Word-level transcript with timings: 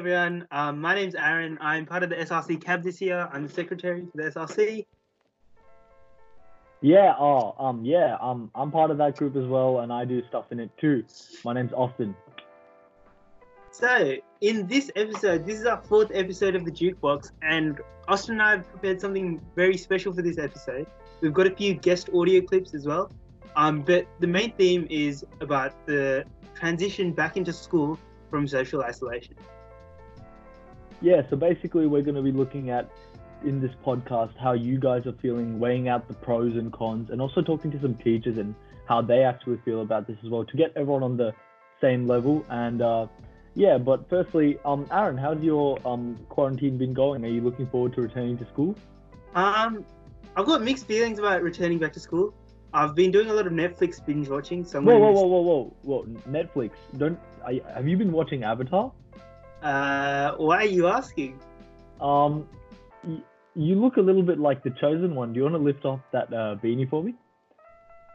everyone. 0.00 0.48
Um, 0.50 0.80
my 0.80 0.94
name's 0.94 1.14
Aaran. 1.14 1.58
I'm 1.60 1.84
part 1.84 2.02
of 2.02 2.08
the 2.08 2.16
SRC 2.16 2.64
CAB 2.64 2.82
this 2.82 3.02
year. 3.02 3.28
I'm 3.34 3.46
the 3.46 3.52
secretary 3.52 4.06
for 4.10 4.16
the 4.16 4.30
SRC. 4.30 4.86
Yeah, 6.80 7.14
oh, 7.18 7.54
um, 7.58 7.84
yeah, 7.84 8.16
um, 8.18 8.50
I'm 8.54 8.70
part 8.70 8.90
of 8.90 8.96
that 8.96 9.16
group 9.16 9.36
as 9.36 9.44
well, 9.44 9.80
and 9.80 9.92
I 9.92 10.06
do 10.06 10.22
stuff 10.26 10.46
in 10.52 10.58
it 10.58 10.70
too. 10.80 11.04
My 11.44 11.52
name's 11.52 11.74
Austin. 11.74 12.16
So, 13.72 14.14
in 14.40 14.66
this 14.66 14.90
episode, 14.96 15.44
this 15.44 15.60
is 15.60 15.66
our 15.66 15.82
fourth 15.82 16.10
episode 16.14 16.56
of 16.56 16.64
the 16.64 16.72
Jukebox, 16.72 17.32
and 17.42 17.78
Austin 18.08 18.36
and 18.36 18.42
I 18.42 18.50
have 18.52 18.70
prepared 18.70 19.02
something 19.02 19.38
very 19.54 19.76
special 19.76 20.14
for 20.14 20.22
this 20.22 20.38
episode. 20.38 20.86
We've 21.20 21.34
got 21.34 21.46
a 21.46 21.54
few 21.54 21.74
guest 21.74 22.08
audio 22.14 22.40
clips 22.40 22.72
as 22.72 22.86
well. 22.86 23.12
Um, 23.54 23.82
but 23.82 24.06
the 24.18 24.26
main 24.26 24.52
theme 24.52 24.86
is 24.88 25.26
about 25.42 25.74
the 25.84 26.24
transition 26.54 27.12
back 27.12 27.36
into 27.36 27.52
school 27.52 27.98
from 28.30 28.48
social 28.48 28.80
isolation. 28.82 29.34
Yeah, 31.00 31.22
so 31.30 31.36
basically, 31.36 31.86
we're 31.86 32.02
going 32.02 32.16
to 32.16 32.22
be 32.22 32.32
looking 32.32 32.70
at 32.70 32.90
in 33.44 33.60
this 33.60 33.70
podcast 33.84 34.36
how 34.36 34.52
you 34.52 34.78
guys 34.78 35.06
are 35.06 35.14
feeling, 35.22 35.58
weighing 35.58 35.88
out 35.88 36.06
the 36.08 36.14
pros 36.14 36.56
and 36.56 36.72
cons, 36.72 37.10
and 37.10 37.20
also 37.20 37.40
talking 37.40 37.70
to 37.70 37.80
some 37.80 37.94
teachers 37.94 38.36
and 38.36 38.54
how 38.86 39.00
they 39.00 39.22
actually 39.22 39.58
feel 39.64 39.80
about 39.82 40.06
this 40.06 40.16
as 40.24 40.30
well 40.30 40.44
to 40.44 40.56
get 40.56 40.72
everyone 40.76 41.02
on 41.02 41.16
the 41.16 41.32
same 41.80 42.06
level. 42.06 42.44
And 42.50 42.82
uh, 42.82 43.06
yeah, 43.54 43.78
but 43.78 44.08
firstly, 44.10 44.58
um, 44.64 44.84
Aaran, 44.86 45.18
how's 45.18 45.42
your 45.42 45.78
um 45.86 46.18
quarantine 46.28 46.76
been 46.76 46.92
going? 46.92 47.24
Are 47.24 47.28
you 47.28 47.40
looking 47.40 47.66
forward 47.68 47.94
to 47.94 48.02
returning 48.02 48.36
to 48.38 48.46
school? 48.46 48.76
Um, 49.34 49.84
I've 50.36 50.46
got 50.46 50.62
mixed 50.62 50.86
feelings 50.86 51.18
about 51.18 51.42
returning 51.42 51.78
back 51.78 51.92
to 51.94 52.00
school. 52.00 52.34
I've 52.72 52.94
been 52.94 53.10
doing 53.10 53.30
a 53.30 53.32
lot 53.32 53.46
of 53.46 53.52
Netflix 53.52 54.04
binge 54.04 54.28
watching. 54.28 54.64
So 54.64 54.80
Whoa, 54.80 54.98
whoa, 54.98 55.10
whoa, 55.10 55.26
whoa, 55.26 55.40
whoa, 55.40 55.76
whoa! 55.82 56.04
Netflix, 56.28 56.72
don't. 56.98 57.18
You- 57.50 57.64
have 57.74 57.88
you 57.88 57.96
been 57.96 58.12
watching 58.12 58.44
Avatar? 58.44 58.92
Uh, 59.62 60.34
why 60.36 60.58
are 60.58 60.64
you 60.66 60.86
asking? 60.86 61.40
Um, 62.00 62.48
y- 63.04 63.22
you 63.54 63.74
look 63.74 63.96
a 63.96 64.00
little 64.00 64.22
bit 64.22 64.38
like 64.38 64.62
the 64.62 64.70
chosen 64.80 65.14
one. 65.14 65.32
Do 65.32 65.38
you 65.38 65.42
want 65.44 65.54
to 65.54 65.58
lift 65.58 65.84
off 65.84 66.00
that 66.12 66.32
uh, 66.32 66.56
beanie 66.62 66.88
for 66.88 67.02
me? 67.02 67.14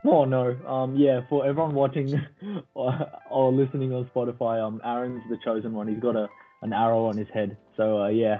Oh 0.03 0.25
no. 0.25 0.55
Um, 0.67 0.95
yeah. 0.95 1.21
For 1.29 1.45
everyone 1.45 1.73
watching 1.73 2.19
or, 2.73 3.11
or 3.29 3.51
listening 3.51 3.93
on 3.93 4.09
Spotify, 4.15 4.65
um, 4.65 4.81
Aaran's 4.85 5.23
the 5.29 5.37
chosen 5.43 5.73
one. 5.73 5.87
He's 5.87 5.99
got 5.99 6.15
a 6.15 6.27
an 6.61 6.73
arrow 6.73 7.05
on 7.05 7.17
his 7.17 7.27
head. 7.33 7.57
So 7.77 8.03
uh, 8.03 8.07
yeah. 8.09 8.39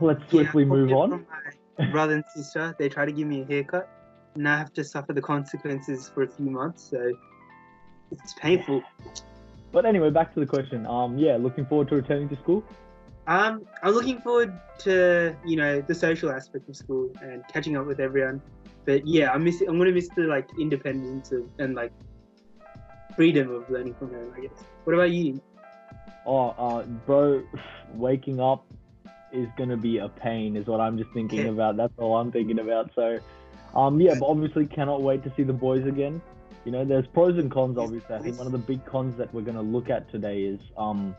Let's 0.00 0.20
swiftly 0.30 0.62
Yeah, 0.62 0.68
move 0.68 0.92
on. 0.92 1.26
Brother 1.90 2.14
and 2.14 2.24
sister, 2.34 2.74
they 2.78 2.88
try 2.88 3.04
to 3.04 3.12
give 3.12 3.26
me 3.26 3.42
a 3.42 3.44
haircut. 3.44 3.88
Now 4.36 4.54
I 4.54 4.58
have 4.58 4.72
to 4.74 4.84
suffer 4.84 5.12
the 5.12 5.22
consequences 5.22 6.10
for 6.14 6.22
a 6.22 6.28
few 6.28 6.50
months, 6.50 6.90
so 6.90 7.12
it's 8.12 8.34
painful. 8.34 8.82
But 9.72 9.84
anyway, 9.84 10.10
back 10.10 10.32
to 10.34 10.40
the 10.40 10.46
question. 10.46 10.86
Um, 10.86 11.18
yeah, 11.18 11.36
looking 11.36 11.66
forward 11.66 11.88
to 11.88 11.96
returning 11.96 12.28
to 12.30 12.36
school. 12.36 12.64
Um, 13.26 13.66
I'm 13.82 13.92
looking 13.92 14.20
forward 14.20 14.58
to 14.78 15.36
you 15.44 15.56
know 15.56 15.82
the 15.82 15.94
social 15.94 16.30
aspect 16.30 16.68
of 16.68 16.76
school 16.76 17.10
and 17.20 17.46
catching 17.52 17.76
up 17.76 17.86
with 17.86 18.00
everyone. 18.00 18.40
But 18.86 19.06
yeah, 19.06 19.30
I'm 19.30 19.44
missing. 19.44 19.68
I'm 19.68 19.76
gonna 19.78 19.92
miss 19.92 20.08
the 20.16 20.22
like 20.22 20.48
independence 20.58 21.30
of, 21.32 21.44
and 21.58 21.74
like 21.74 21.92
freedom 23.14 23.50
of 23.50 23.68
learning 23.68 23.94
from 23.98 24.14
home. 24.14 24.32
I 24.34 24.40
guess. 24.40 24.52
What 24.84 24.94
about 24.94 25.10
you? 25.10 25.42
Oh, 26.24 26.48
uh, 26.58 26.82
bro, 27.06 27.42
waking 27.94 28.40
up 28.40 28.64
is 29.30 29.48
gonna 29.58 29.76
be 29.76 29.98
a 29.98 30.08
pain, 30.08 30.56
is 30.56 30.66
what 30.66 30.80
I'm 30.80 30.96
just 30.96 31.10
thinking 31.12 31.40
Yeah. 31.40 31.50
about. 31.50 31.76
That's 31.76 31.92
all 31.98 32.16
I'm 32.16 32.32
thinking 32.32 32.58
about. 32.58 32.90
So, 32.94 33.18
um, 33.74 34.00
yeah, 34.00 34.14
but 34.18 34.24
obviously 34.26 34.64
cannot 34.64 35.02
wait 35.02 35.22
to 35.24 35.32
see 35.36 35.42
the 35.42 35.52
boys 35.52 35.86
again. 35.86 36.22
You 36.64 36.72
know, 36.72 36.84
there's 36.84 37.06
pros 37.08 37.38
and 37.38 37.50
cons. 37.50 37.78
Obviously, 37.78 38.14
I 38.14 38.20
think 38.20 38.36
one 38.36 38.46
of 38.46 38.52
the 38.52 38.58
big 38.58 38.84
cons 38.84 39.16
that 39.18 39.32
we're 39.32 39.42
gonna 39.42 39.62
look 39.62 39.90
at 39.90 40.10
today 40.10 40.42
is 40.42 40.60
um, 40.76 41.16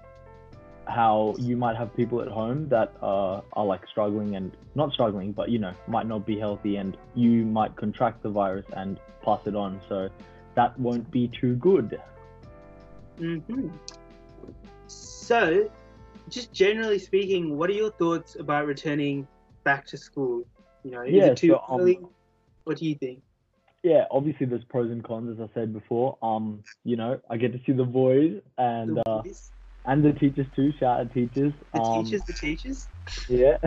how 0.86 1.36
you 1.40 1.56
might 1.58 1.76
have 1.76 1.96
people 1.96 2.22
at 2.22 2.28
home 2.28 2.68
that 2.70 2.94
uh, 3.02 3.42
are 3.54 3.66
like 3.66 3.82
struggling 3.90 4.36
and 4.36 4.56
not 4.76 4.92
struggling, 4.94 5.32
but 5.32 5.50
you 5.50 5.60
know, 5.60 5.74
might 5.88 6.08
not 6.08 6.26
be 6.26 6.38
healthy, 6.38 6.76
and 6.78 6.98
you 7.16 7.46
might 7.46 7.76
contract 7.76 8.22
the 8.24 8.30
virus 8.30 8.66
and 8.76 9.00
pass 9.24 9.40
it 9.46 9.56
on. 9.56 9.82
So, 9.90 10.10
that 10.56 10.78
won't 10.80 11.10
be 11.12 11.32
too 11.40 11.56
good. 11.56 12.00
hmm 13.18 13.68
So, 14.88 15.70
just 16.30 16.54
generally 16.54 17.00
speaking, 17.00 17.58
what 17.58 17.70
are 17.70 17.74
your 17.74 17.92
thoughts 17.92 18.36
about 18.40 18.66
returning 18.66 19.28
back 19.64 19.86
to 19.88 19.98
school? 19.98 20.48
You 20.84 20.92
know, 20.92 21.02
is 21.02 21.14
Yeah, 21.16 21.26
it 21.26 21.38
too 21.38 21.50
so, 21.50 21.62
um, 21.70 21.82
early? 21.82 22.00
What 22.64 22.78
do 22.78 22.86
you 22.86 22.96
think? 22.96 23.22
Yeah, 23.84 24.06
obviously 24.12 24.46
there's 24.46 24.64
pros 24.66 24.92
and 24.92 25.04
cons, 25.04 25.40
as 25.40 25.50
I 25.50 25.54
said 25.54 25.74
before. 25.74 26.18
Um, 26.22 26.64
you 26.84 26.96
know, 26.96 27.20
I 27.30 27.38
get 27.38 27.54
to 27.54 27.60
see 27.66 27.72
the 27.72 27.86
boys 27.86 28.42
and 28.58 28.98
The 28.98 29.10
uh, 29.10 29.22
boys, 29.22 29.52
and 29.90 30.06
the 30.06 30.14
teachers 30.14 30.46
too. 30.56 30.72
Shout 30.80 31.02
out 31.02 31.14
teachers. 31.14 31.52
the 31.74 31.82
um, 31.82 32.06
teachers, 32.06 32.22
the 32.24 32.34
teachers. 32.34 32.88
Yeah. 33.28 33.58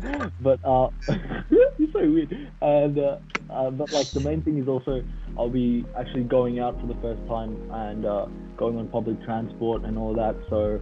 but 0.40 0.58
uh, 0.64 0.88
you're 1.50 1.92
so 1.92 2.00
weird. 2.00 2.50
And 2.62 2.98
uh, 2.98 3.18
uh, 3.50 3.70
but 3.70 3.92
like 3.92 4.10
the 4.10 4.20
main 4.20 4.42
thing 4.42 4.58
is 4.58 4.68
also 4.68 5.04
I'll 5.38 5.50
be 5.50 5.84
actually 5.98 6.24
going 6.24 6.60
out 6.60 6.80
for 6.80 6.86
the 6.86 6.96
first 7.02 7.20
time 7.28 7.70
and 7.70 8.06
uh, 8.06 8.26
going 8.56 8.78
on 8.78 8.88
public 8.88 9.22
transport 9.24 9.84
and 9.84 9.98
all 9.98 10.14
that. 10.14 10.34
So 10.48 10.80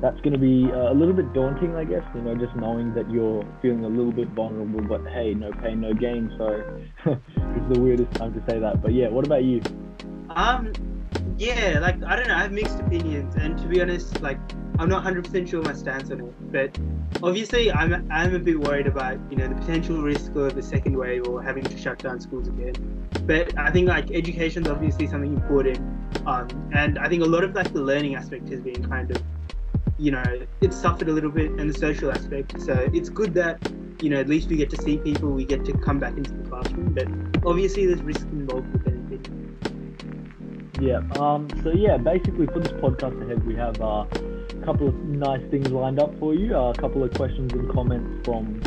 that's 0.00 0.18
going 0.22 0.32
to 0.32 0.38
be 0.38 0.72
uh, 0.72 0.90
a 0.90 0.94
little 0.94 1.14
bit 1.14 1.34
daunting, 1.34 1.74
I 1.74 1.84
guess. 1.84 2.04
You 2.14 2.22
know, 2.22 2.34
just 2.34 2.56
knowing 2.56 2.94
that 2.94 3.10
you're 3.10 3.44
feeling 3.60 3.84
a 3.84 3.88
little 3.88 4.12
bit 4.12 4.28
vulnerable. 4.28 4.80
But 4.88 5.06
hey, 5.12 5.34
no 5.34 5.52
pain, 5.52 5.82
no 5.82 5.92
gain. 5.92 6.32
So 6.38 6.80
it's 7.12 7.74
the 7.74 7.78
weirdest 7.78 8.12
time 8.14 8.32
to 8.32 8.42
say 8.50 8.58
that. 8.58 8.80
But 8.80 8.94
yeah, 8.94 9.08
what 9.08 9.26
about 9.26 9.44
you? 9.44 9.60
Um, 10.30 10.72
yeah, 11.38 11.78
like 11.80 12.02
I 12.04 12.16
don't 12.16 12.26
know. 12.26 12.34
I 12.34 12.42
have 12.42 12.52
mixed 12.52 12.80
opinions, 12.80 13.36
and 13.36 13.56
to 13.58 13.68
be 13.68 13.80
honest, 13.80 14.20
like 14.20 14.38
I'm 14.78 14.88
not 14.88 15.04
100% 15.04 15.48
sure 15.48 15.62
my 15.62 15.72
stance 15.72 16.10
on 16.10 16.20
it. 16.20 16.52
But 16.52 16.78
obviously, 17.22 17.70
I'm 17.70 18.06
I'm 18.10 18.34
a 18.34 18.40
bit 18.40 18.58
worried 18.58 18.88
about 18.88 19.18
you 19.30 19.36
know 19.36 19.46
the 19.46 19.54
potential 19.54 20.02
risk 20.02 20.34
of 20.34 20.56
a 20.56 20.62
second 20.62 20.96
wave 20.96 21.28
or 21.28 21.40
having 21.40 21.62
to 21.62 21.78
shut 21.78 22.00
down 22.00 22.20
schools 22.20 22.48
again. 22.48 22.74
But 23.22 23.56
I 23.56 23.70
think 23.70 23.88
like 23.88 24.10
education 24.10 24.64
is 24.64 24.68
obviously 24.68 25.06
something 25.06 25.32
important, 25.32 25.78
um, 26.26 26.48
and 26.74 26.98
I 26.98 27.08
think 27.08 27.22
a 27.22 27.28
lot 27.28 27.44
of 27.44 27.54
like 27.54 27.72
the 27.72 27.82
learning 27.82 28.16
aspect 28.16 28.48
has 28.48 28.60
been 28.60 28.88
kind 28.88 29.10
of 29.12 29.22
you 29.96 30.10
know 30.10 30.46
it's 30.60 30.76
suffered 30.76 31.08
a 31.08 31.12
little 31.12 31.30
bit, 31.30 31.52
and 31.52 31.70
the 31.70 31.78
social 31.78 32.10
aspect. 32.10 32.60
So 32.62 32.90
it's 32.92 33.08
good 33.08 33.32
that 33.34 33.60
you 34.02 34.10
know 34.10 34.18
at 34.18 34.28
least 34.28 34.48
we 34.48 34.56
get 34.56 34.70
to 34.70 34.82
see 34.82 34.98
people, 34.98 35.30
we 35.30 35.44
get 35.44 35.64
to 35.66 35.72
come 35.72 36.00
back 36.00 36.16
into 36.16 36.32
the 36.32 36.48
classroom. 36.48 36.94
But 36.94 37.46
obviously, 37.46 37.86
there's 37.86 38.02
risk 38.02 38.26
involved 38.32 38.72
with. 38.72 38.87
Yeah. 40.80 41.00
Um. 41.18 41.48
So 41.62 41.72
yeah, 41.72 41.96
basically 41.96 42.46
for 42.46 42.60
this 42.60 42.72
podcast 42.72 43.20
ahead, 43.24 43.44
we 43.44 43.54
have 43.56 43.80
uh, 43.80 44.06
a 44.06 44.64
couple 44.64 44.88
of 44.88 44.94
nice 45.04 45.42
things 45.50 45.68
lined 45.70 45.98
up 45.98 46.16
for 46.18 46.34
you. 46.34 46.56
Uh, 46.56 46.70
a 46.70 46.74
couple 46.74 47.02
of 47.02 47.12
questions 47.14 47.52
and 47.52 47.70
comments 47.72 48.24
from 48.24 48.60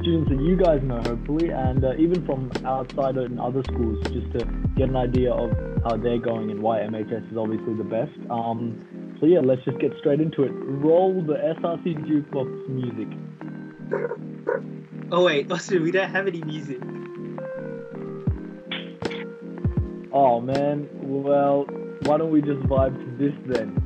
students 0.00 0.30
that 0.30 0.40
you 0.40 0.56
guys 0.56 0.82
know, 0.82 1.02
hopefully, 1.02 1.50
and 1.50 1.84
uh, 1.84 1.94
even 1.96 2.24
from 2.24 2.50
outside 2.64 3.16
and 3.16 3.38
other 3.38 3.62
schools, 3.64 3.98
just 4.12 4.30
to 4.32 4.46
get 4.76 4.88
an 4.88 4.96
idea 4.96 5.32
of 5.32 5.50
how 5.84 5.96
they're 5.96 6.18
going 6.18 6.50
and 6.50 6.60
why 6.62 6.78
MHS 6.78 7.30
is 7.30 7.36
obviously 7.36 7.74
the 7.74 7.84
best. 7.84 8.12
Um. 8.30 9.16
So 9.20 9.26
yeah, 9.26 9.40
let's 9.40 9.64
just 9.64 9.78
get 9.78 9.92
straight 9.98 10.20
into 10.20 10.44
it. 10.44 10.52
Roll 10.52 11.22
the 11.22 11.34
SRC 11.34 12.06
jukebox 12.06 12.68
music. 12.68 13.08
Oh 15.10 15.24
wait, 15.24 15.50
Austin, 15.52 15.82
we 15.82 15.90
don't 15.90 16.10
have 16.10 16.26
any 16.26 16.42
music. 16.42 16.78
Oh 20.12 20.40
man. 20.40 20.88
Well, 21.02 21.66
why 22.02 22.16
don't 22.16 22.30
we 22.30 22.40
just 22.40 22.60
vibe 22.60 22.96
to 22.96 23.10
this 23.18 23.34
then? 23.46 23.84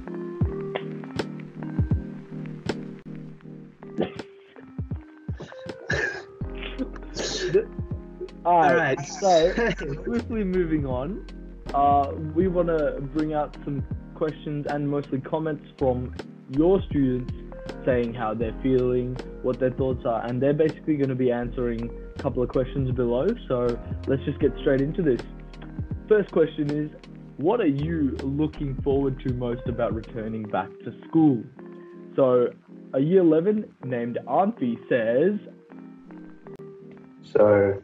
Alright, 8.45 8.99
Alright. 8.99 9.07
so 9.07 9.53
swiftly 10.05 10.43
moving 10.45 10.87
on, 10.87 11.27
uh, 11.75 12.13
we 12.35 12.49
want 12.49 12.69
to 12.69 13.01
bring 13.15 13.35
out 13.35 13.57
some 13.65 13.85
questions 14.15 14.67
and 14.69 14.89
mostly 14.89 15.21
comments 15.21 15.65
from 15.79 16.15
your 16.51 16.83
students 16.91 17.33
saying 17.85 18.15
how 18.15 18.35
they're 18.35 18.57
feeling, 18.63 19.17
what 19.43 19.59
their 19.59 19.71
thoughts 19.71 20.05
are, 20.05 20.25
and 20.27 20.41
they're 20.41 20.53
basically 20.53 20.97
going 20.97 21.09
to 21.09 21.15
be 21.15 21.31
answering 21.31 21.91
a 22.17 22.23
couple 22.23 22.43
of 22.43 22.49
questions 22.49 22.91
below. 22.93 23.27
So 23.49 23.79
let's 24.07 24.23
just 24.25 24.39
get 24.39 24.53
straight 24.61 24.81
into 24.81 25.03
this. 25.03 25.21
First 26.13 26.31
question 26.31 26.71
is 26.71 26.91
What 27.39 27.63
are 27.63 27.67
you 27.67 28.19
looking 28.23 28.75
forward 28.83 29.19
to 29.21 29.33
most 29.33 29.67
about 29.67 29.95
returning 29.95 30.43
back 30.43 30.69
to 30.85 30.95
school? 31.09 31.43
So, 32.15 32.49
a 32.93 33.01
year 33.01 33.23
11 33.23 33.75
named 33.85 34.19
Auntie 34.29 34.79
says, 34.91 35.41
So, 37.23 37.83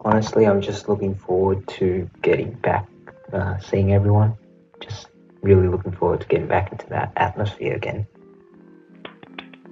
honestly, 0.00 0.48
I'm 0.48 0.60
just 0.60 0.88
looking 0.88 1.14
forward 1.14 1.68
to 1.78 2.10
getting 2.22 2.54
back, 2.54 2.88
uh, 3.32 3.58
seeing 3.60 3.92
everyone. 3.92 4.36
Just 4.80 5.06
really 5.40 5.68
looking 5.68 5.92
forward 5.92 6.22
to 6.22 6.26
getting 6.26 6.48
back 6.48 6.72
into 6.72 6.88
that 6.88 7.12
atmosphere 7.14 7.76
again. 7.76 8.04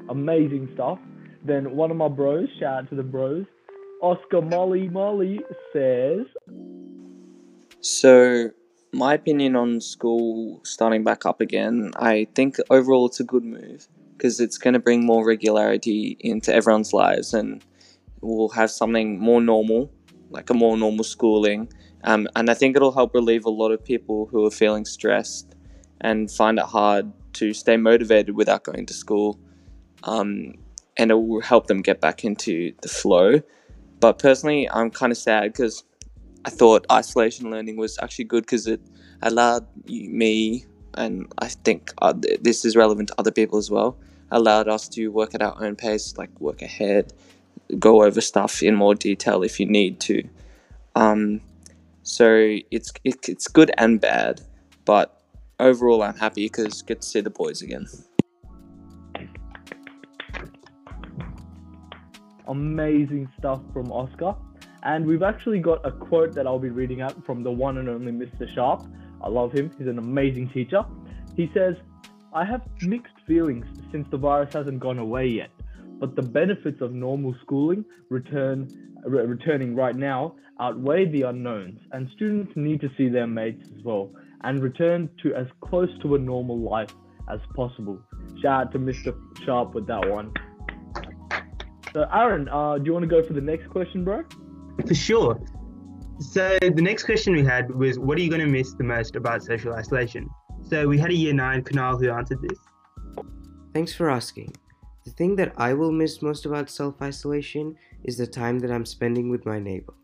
amazing 0.09 0.71
stuff. 0.75 1.01
Then 1.45 1.75
one 1.75 1.91
of 1.91 1.97
my 1.97 2.07
bros, 2.07 2.47
shout 2.61 2.85
out 2.85 2.91
to 2.91 2.95
the 2.95 3.03
bros, 3.03 3.45
Oscar 4.01 4.41
Molly 4.41 4.89
Molly 4.89 5.41
says, 5.73 6.27
So, 7.81 8.51
my 8.93 9.15
opinion 9.15 9.55
on 9.57 9.81
school 9.81 10.61
starting 10.65 11.05
back 11.05 11.27
up 11.27 11.41
again, 11.41 11.93
I 11.97 12.27
think 12.35 12.57
overall 12.71 13.07
it's 13.07 13.21
a 13.21 13.25
good 13.25 13.45
move. 13.45 13.87
because 14.19 14.41
it's 14.41 14.59
going 14.59 14.75
to 14.75 14.81
bring 14.81 15.07
more 15.07 15.25
regularity 15.25 16.17
into 16.21 16.53
everyone's 16.53 16.93
lives 16.93 17.33
and 17.33 17.65
we'll 18.21 18.49
have 18.49 18.69
something 18.71 19.21
more 19.21 19.41
normal, 19.41 19.93
like 20.31 20.51
a 20.51 20.55
more 20.55 20.77
normal 20.77 21.05
schooling. 21.05 21.73
Um, 22.03 22.29
and 22.35 22.51
I 22.51 22.55
think 22.55 22.75
it'll 22.75 22.93
help 22.93 23.15
relieve 23.15 23.45
a 23.45 23.51
lot 23.51 23.71
of 23.71 23.85
people 23.85 24.27
who 24.27 24.45
are 24.45 24.51
feeling 24.51 24.85
stressed 24.85 25.55
and 26.01 26.29
find 26.31 26.59
it 26.59 26.65
hard 26.65 27.13
to 27.35 27.55
stay 27.55 27.77
motivated 27.77 28.35
without 28.35 28.65
going 28.65 28.87
to 28.87 28.93
school. 28.95 29.39
Um, 30.03 30.55
and 30.97 31.13
it 31.13 31.15
will 31.15 31.41
help 31.41 31.69
them 31.69 31.81
get 31.81 32.01
back 32.01 32.25
into 32.25 32.73
the 32.83 32.89
flow. 32.89 33.41
But 34.01 34.19
personally, 34.19 34.69
I'm 34.69 34.91
kind 34.91 35.13
of 35.13 35.19
sad 35.19 35.53
because 35.53 35.85
I 36.49 36.51
thought 36.51 36.87
isolation 36.91 37.51
learning 37.51 37.77
was 37.77 37.99
actually 38.01 38.25
good 38.25 38.45
because 38.45 38.67
it 38.67 38.81
allowed 39.21 39.67
me, 39.87 40.65
and 40.95 41.31
I 41.37 41.49
think 41.49 41.93
uh, 42.01 42.15
this 42.41 42.65
is 42.65 42.75
relevant 42.75 43.09
to 43.09 43.15
other 43.19 43.31
people 43.31 43.59
as 43.59 43.71
well, 43.71 43.99
allowed 44.31 44.67
us 44.67 44.89
to 44.97 45.09
work 45.09 45.35
at 45.35 45.43
our 45.43 45.63
own 45.63 45.77
pace, 45.77 46.17
like 46.17 46.31
work 46.41 46.63
ahead, 46.63 47.13
go 47.79 48.03
over 48.03 48.23
stuff 48.23 48.63
in 48.63 48.75
more 48.75 48.95
detail 48.95 49.43
if 49.43 49.61
you 49.61 49.67
need 49.67 50.01
to. 50.01 50.27
Um, 50.95 51.43
so 52.03 52.57
it's 52.71 52.95
it, 53.05 53.29
it's 53.29 53.47
good 53.47 53.71
and 53.77 54.01
bad, 54.01 54.41
but 54.87 55.21
overall 55.61 56.03
I'm 56.03 56.17
happy 56.17 56.47
because 56.47 56.81
get 56.81 57.03
to 57.03 57.07
see 57.07 57.21
the 57.21 57.29
boys 57.29 57.61
again. 57.61 57.87
Amazing 62.47 63.29
stuff 63.39 63.61
from 63.75 63.93
Oscar. 63.93 64.35
And 64.83 65.07
we've 65.07 65.23
actually 65.23 65.59
got 65.59 65.85
a 65.85 65.93
quote 65.93 66.35
that 66.35 66.47
I'll 66.47 66.59
be 66.59 66.71
reading 66.71 67.01
out 67.01 67.25
from 67.25 67.43
the 67.43 67.51
one 67.51 67.79
and 67.79 67.89
only 67.89 68.13
Mr. 68.13 68.53
Sharp. 68.55 68.87
I 69.23 69.29
love 69.29 69.53
him. 69.53 69.71
He's 69.79 69.89
an 69.89 69.99
amazing 69.99 70.51
teacher. 70.51 70.85
He 71.37 71.51
says, 71.53 71.77
I 72.33 72.45
have 72.45 72.63
mixed 72.83 73.15
feelings 73.27 73.67
since 73.91 74.07
the 74.11 74.19
virus 74.19 74.53
hasn't 74.53 74.81
gone 74.81 74.99
away 74.99 75.27
yet, 75.27 75.51
but 75.99 76.15
the 76.15 76.23
benefits 76.23 76.81
of 76.81 76.93
normal 76.93 77.35
schooling 77.43 77.85
return 78.11 78.69
re- 79.05 79.25
returning 79.25 79.75
right 79.75 79.97
now 79.97 80.35
outweigh 80.61 81.07
the 81.07 81.23
unknowns, 81.23 81.79
and 81.93 82.09
students 82.15 82.53
need 82.57 82.81
to 82.81 82.91
see 82.97 83.09
their 83.09 83.27
mates 83.27 83.69
as 83.77 83.85
well 83.85 84.11
and 84.43 84.63
return 84.63 85.09
to 85.23 85.35
as 85.35 85.47
close 85.61 85.89
to 86.03 86.15
a 86.15 86.19
normal 86.19 86.59
life 86.59 86.95
as 87.31 87.41
possible. 87.55 87.99
Shout 88.41 88.67
out 88.67 88.73
to 88.73 88.79
Mr. 88.79 89.17
Sharp 89.45 89.75
with 89.75 89.87
that 89.87 90.09
one. 90.09 90.33
So, 91.93 92.05
Aaran, 92.13 92.49
uh, 92.51 92.79
do 92.79 92.85
you 92.85 92.93
want 92.93 93.03
to 93.05 93.09
go 93.09 93.27
for 93.27 93.33
the 93.33 93.41
next 93.41 93.69
question, 93.71 94.05
bro? 94.05 94.23
For 94.87 94.95
sure. 94.95 95.41
So 96.21 96.59
the 96.61 96.83
next 96.83 97.05
question 97.05 97.33
we 97.33 97.45
had 97.45 97.71
was, 97.75 97.99
what 97.99 98.19
are 98.19 98.21
you 98.21 98.29
going 98.29 98.41
to 98.41 98.47
miss 98.47 98.75
the 98.75 98.85
most 98.85 99.17
about 99.17 99.43
social 99.43 99.73
isolation? 99.73 100.29
So 100.69 100.87
we 100.87 100.99
had 100.99 101.11
a 101.11 101.15
year 101.15 101.33
nine, 101.33 101.63
Kunal, 101.63 102.01
who 102.01 102.11
answered 102.11 102.43
this. 102.43 102.59
Thanks 103.73 103.95
for 103.95 104.11
asking. 104.11 104.55
The 105.05 105.13
thing 105.13 105.37
that 105.37 105.53
I 105.57 105.75
will 105.75 105.93
miss 105.93 106.21
most 106.21 106.45
about 106.45 106.69
self 106.69 107.01
isolation 107.01 107.77
is 108.05 108.17
the 108.17 108.27
time 108.27 108.59
that 108.61 108.71
I'm 108.71 108.85
spending 108.85 109.31
with 109.31 109.47
my 109.47 109.59
neighbor. 109.59 109.95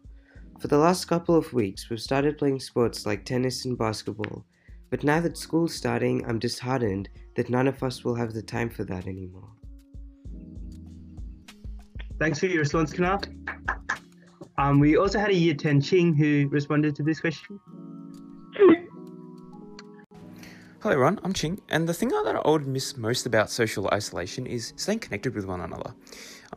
For 0.61 0.69
the 0.69 0.79
last 0.79 1.07
couple 1.07 1.35
of 1.35 1.53
weeks, 1.53 1.91
we've 1.91 2.01
started 2.01 2.39
playing 2.39 2.61
sports 2.61 3.05
like 3.05 3.25
tennis 3.25 3.65
and 3.65 3.77
basketball, 3.77 4.45
but 4.91 5.03
now 5.03 5.21
that 5.21 5.37
school's 5.37 5.75
starting, 5.75 6.25
I'm 6.27 6.39
disheartened 6.39 7.09
that 7.37 7.51
none 7.51 7.67
of 7.67 7.83
us 7.83 8.05
will 8.05 8.15
have 8.15 8.33
the 8.33 8.43
time 8.43 8.71
for 8.71 8.85
that 8.85 9.07
anymore. 9.07 9.51
Thanks 12.21 12.39
for 12.39 12.47
your 12.47 12.61
response, 12.61 12.93
Kunal. 12.93 13.44
Um, 14.57 14.79
we 14.79 14.97
also 14.97 15.19
had 15.19 15.31
a 15.31 15.35
year 15.35 15.55
10 15.55 15.81
Ching 15.81 16.15
who 16.15 16.49
responded 16.49 16.95
to 16.97 17.03
this 17.03 17.21
question. 17.21 17.59
Hello 20.81 20.93
everyone, 20.93 21.19
I'm 21.25 21.33
Ching, 21.33 21.61
and 21.71 21.89
the 21.89 21.95
thing 21.95 22.11
that 22.11 22.41
I 22.45 22.49
would 22.49 22.67
miss 22.67 22.97
most 22.97 23.25
about 23.27 23.51
social 23.51 23.89
isolation 23.89 24.47
is 24.47 24.75
staying 24.77 24.99
connected 24.99 25.35
with 25.35 25.47
one 25.47 25.63
another. 25.63 25.95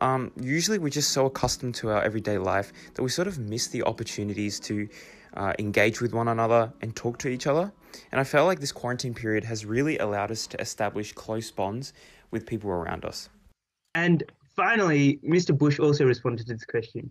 Um, 0.00 0.30
usually, 0.38 0.78
we're 0.78 0.90
just 0.90 1.10
so 1.10 1.26
accustomed 1.26 1.74
to 1.76 1.90
our 1.90 2.02
everyday 2.02 2.38
life 2.38 2.72
that 2.94 3.02
we 3.02 3.08
sort 3.08 3.26
of 3.26 3.38
miss 3.38 3.68
the 3.68 3.82
opportunities 3.84 4.60
to 4.60 4.86
uh, 5.34 5.54
engage 5.58 6.00
with 6.00 6.12
one 6.12 6.28
another 6.28 6.72
and 6.82 6.94
talk 6.94 7.18
to 7.18 7.28
each 7.28 7.46
other. 7.46 7.72
And 8.12 8.20
I 8.20 8.24
felt 8.24 8.46
like 8.46 8.60
this 8.60 8.70
quarantine 8.70 9.14
period 9.14 9.44
has 9.44 9.64
really 9.64 9.98
allowed 9.98 10.30
us 10.30 10.46
to 10.48 10.60
establish 10.60 11.12
close 11.14 11.50
bonds 11.50 11.94
with 12.30 12.46
people 12.46 12.70
around 12.70 13.04
us. 13.06 13.30
And 13.94 14.22
finally, 14.54 15.18
Mr. 15.24 15.56
Bush 15.56 15.80
also 15.80 16.04
responded 16.04 16.46
to 16.46 16.52
this 16.52 16.66
question. 16.66 17.10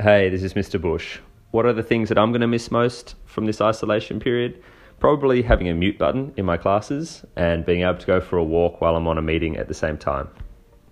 Hey, 0.00 0.30
this 0.30 0.42
is 0.42 0.54
Mr. 0.54 0.80
Bush. 0.80 1.18
What 1.50 1.66
are 1.66 1.74
the 1.74 1.82
things 1.82 2.08
that 2.08 2.16
I'm 2.16 2.32
going 2.32 2.40
to 2.40 2.46
miss 2.46 2.70
most 2.70 3.14
from 3.26 3.44
this 3.44 3.60
isolation 3.60 4.20
period? 4.20 4.62
Probably 5.00 5.42
having 5.42 5.68
a 5.68 5.74
mute 5.74 5.98
button 5.98 6.32
in 6.38 6.46
my 6.46 6.56
classes 6.56 7.26
and 7.36 7.62
being 7.66 7.82
able 7.82 7.98
to 7.98 8.06
go 8.06 8.18
for 8.18 8.38
a 8.38 8.42
walk 8.42 8.80
while 8.80 8.96
I'm 8.96 9.06
on 9.06 9.18
a 9.18 9.22
meeting 9.22 9.58
at 9.58 9.68
the 9.68 9.74
same 9.74 9.98
time. 9.98 10.30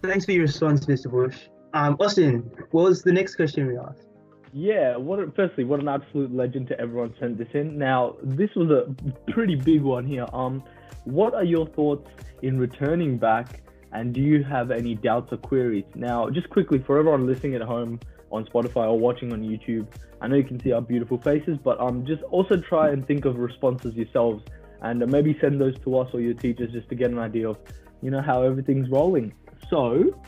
Thanks 0.02 0.26
for 0.26 0.32
your 0.32 0.43
response, 0.43 0.85
Mr. 0.85 1.11
Bush. 1.11 1.35
Um, 1.73 1.97
Austin, 1.99 2.50
what 2.73 2.85
was 2.85 3.02
the 3.02 3.11
next 3.11 3.37
question 3.37 3.69
we 3.69 3.79
asked? 3.79 4.06
Yeah, 4.52 4.99
what 4.99 5.19
a, 5.19 5.31
firstly, 5.31 5.64
what 5.64 5.81
an 5.81 5.88
absolute 5.88 6.31
legend 6.31 6.69
to 6.69 6.79
everyone 6.79 7.14
sent 7.19 7.38
this 7.38 7.49
in. 7.55 7.79
Now, 7.79 8.17
this 8.23 8.50
was 8.55 8.69
a 8.69 8.94
pretty 9.32 9.55
big 9.55 9.81
one 9.81 10.06
here. 10.06 10.26
Um, 10.35 10.62
what 11.05 11.32
are 11.32 11.44
your 11.44 11.67
thoughts 11.69 12.11
in 12.43 12.58
returning 12.58 13.17
back, 13.17 13.62
and 13.93 14.12
do 14.12 14.20
you 14.20 14.44
have 14.44 14.70
any 14.70 14.94
doubts 14.94 15.32
or 15.32 15.38
queries? 15.38 15.87
Now, 15.94 16.29
just 16.29 16.50
quickly 16.50 16.81
for 16.81 16.99
everyone 16.99 17.26
listening 17.26 17.55
at 17.55 17.62
home 17.62 17.99
on 18.30 18.44
Spotify 18.46 18.88
or 18.88 18.98
watching 18.98 19.32
on 19.32 19.42
YouTube, 19.42 19.86
I 20.20 20.28
know 20.28 20.36
you 20.36 20.44
can 20.44 20.60
see 20.60 20.72
our 20.72 20.82
beautiful 20.82 21.18
faces, 21.18 21.58
but 21.62 21.80
um, 21.80 22.06
just 22.06 22.22
also 22.24 22.56
try 22.56 22.90
and 22.90 23.06
think 23.06 23.24
of 23.24 23.36
responses 23.36 23.94
yourselves, 23.94 24.44
and 24.82 25.06
maybe 25.10 25.36
send 25.40 25.60
those 25.60 25.78
to 25.80 25.98
us 25.98 26.08
or 26.12 26.20
your 26.20 26.34
teachers 26.34 26.72
just 26.72 26.88
to 26.88 26.94
get 26.94 27.10
an 27.10 27.18
idea 27.18 27.48
of, 27.48 27.58
you 28.02 28.10
know, 28.10 28.22
how 28.22 28.42
everything's 28.42 28.88
rolling. 28.90 29.32
So, 29.68 30.18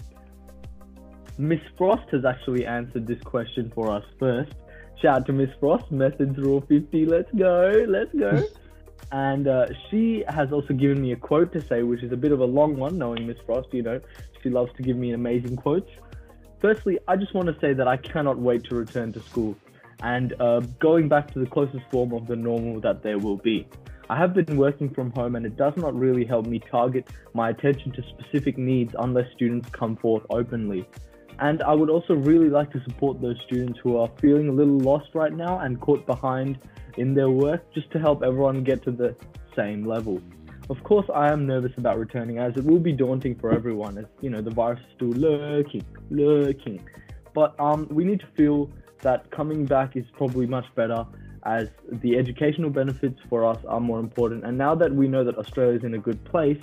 Miss 1.38 1.60
Frost 1.78 2.08
has 2.12 2.24
actually 2.24 2.66
answered 2.66 3.06
this 3.06 3.20
question 3.22 3.72
for 3.74 3.90
us 3.90 4.04
first. 4.18 4.52
Shout 5.00 5.20
out 5.20 5.26
to 5.26 5.32
Miss 5.32 5.50
Frost, 5.58 5.90
Methods 5.90 6.38
Rule 6.38 6.60
50. 6.68 7.06
Let's 7.06 7.30
go, 7.32 7.84
let's 7.88 8.14
go. 8.14 8.42
and 9.12 9.48
uh, 9.48 9.66
she 9.90 10.24
has 10.28 10.52
also 10.52 10.74
given 10.74 11.02
me 11.02 11.12
a 11.12 11.16
quote 11.16 11.52
to 11.52 11.60
say, 11.60 11.82
which 11.82 12.02
is 12.02 12.12
a 12.12 12.16
bit 12.16 12.32
of 12.32 12.40
a 12.40 12.44
long 12.44 12.76
one, 12.76 12.98
knowing 12.98 13.26
Miss 13.26 13.38
Frost, 13.44 13.68
you 13.72 13.82
know, 13.82 14.00
she 14.42 14.48
loves 14.48 14.72
to 14.76 14.82
give 14.82 14.96
me 14.96 15.12
amazing 15.12 15.56
quotes. 15.56 15.90
Firstly, 16.62 17.00
I 17.08 17.16
just 17.16 17.34
want 17.34 17.48
to 17.48 17.56
say 17.60 17.72
that 17.72 17.88
I 17.88 17.96
cannot 17.96 18.38
wait 18.38 18.62
to 18.68 18.76
return 18.76 19.12
to 19.14 19.20
school 19.20 19.56
and 20.00 20.32
uh, 20.40 20.60
going 20.78 21.08
back 21.08 21.28
to 21.32 21.40
the 21.40 21.46
closest 21.46 21.82
form 21.90 22.12
of 22.12 22.28
the 22.28 22.36
normal 22.36 22.80
that 22.82 23.02
there 23.02 23.18
will 23.18 23.36
be. 23.36 23.66
I 24.08 24.16
have 24.16 24.32
been 24.32 24.56
working 24.56 24.88
from 24.94 25.10
home 25.10 25.34
and 25.34 25.44
it 25.44 25.56
does 25.56 25.72
not 25.76 25.92
really 25.92 26.24
help 26.24 26.46
me 26.46 26.60
target 26.60 27.08
my 27.34 27.50
attention 27.50 27.90
to 27.92 28.02
specific 28.02 28.58
needs 28.58 28.94
unless 28.96 29.26
students 29.34 29.70
come 29.70 29.96
forth 29.96 30.22
openly. 30.30 30.88
And 31.40 31.64
I 31.64 31.72
would 31.72 31.90
also 31.90 32.14
really 32.14 32.48
like 32.48 32.70
to 32.72 32.82
support 32.84 33.20
those 33.20 33.36
students 33.44 33.80
who 33.82 33.96
are 33.96 34.08
feeling 34.20 34.48
a 34.48 34.52
little 34.52 34.78
lost 34.78 35.08
right 35.14 35.32
now 35.32 35.58
and 35.58 35.80
caught 35.80 36.06
behind 36.06 36.60
in 36.96 37.12
their 37.12 37.30
work 37.30 37.74
just 37.74 37.90
to 37.90 37.98
help 37.98 38.22
everyone 38.22 38.62
get 38.62 38.84
to 38.84 38.92
the 38.92 39.16
same 39.56 39.84
level. 39.84 40.22
Of 40.70 40.82
course, 40.84 41.06
I 41.12 41.32
am 41.32 41.46
nervous 41.46 41.72
about 41.76 41.98
returning 41.98 42.38
as 42.38 42.56
it 42.56 42.64
will 42.64 42.78
be 42.78 42.92
daunting 42.92 43.34
for 43.34 43.52
everyone 43.52 43.98
as, 43.98 44.06
you 44.20 44.30
know, 44.30 44.40
the 44.40 44.50
virus 44.50 44.80
is 44.80 44.86
still 44.94 45.08
lurking, 45.08 45.84
lurking. 46.10 46.80
But 47.34 47.58
um, 47.58 47.88
we 47.90 48.04
need 48.04 48.20
to 48.20 48.28
feel 48.36 48.70
that 49.00 49.30
coming 49.30 49.66
back 49.66 49.96
is 49.96 50.04
probably 50.16 50.46
much 50.46 50.66
better 50.76 51.04
as 51.44 51.68
the 51.90 52.16
educational 52.16 52.70
benefits 52.70 53.18
for 53.28 53.44
us 53.44 53.58
are 53.66 53.80
more 53.80 53.98
important. 53.98 54.44
And 54.44 54.56
now 54.56 54.74
that 54.76 54.94
we 54.94 55.08
know 55.08 55.24
that 55.24 55.36
Australia 55.36 55.76
is 55.76 55.84
in 55.84 55.94
a 55.94 55.98
good 55.98 56.24
place, 56.24 56.60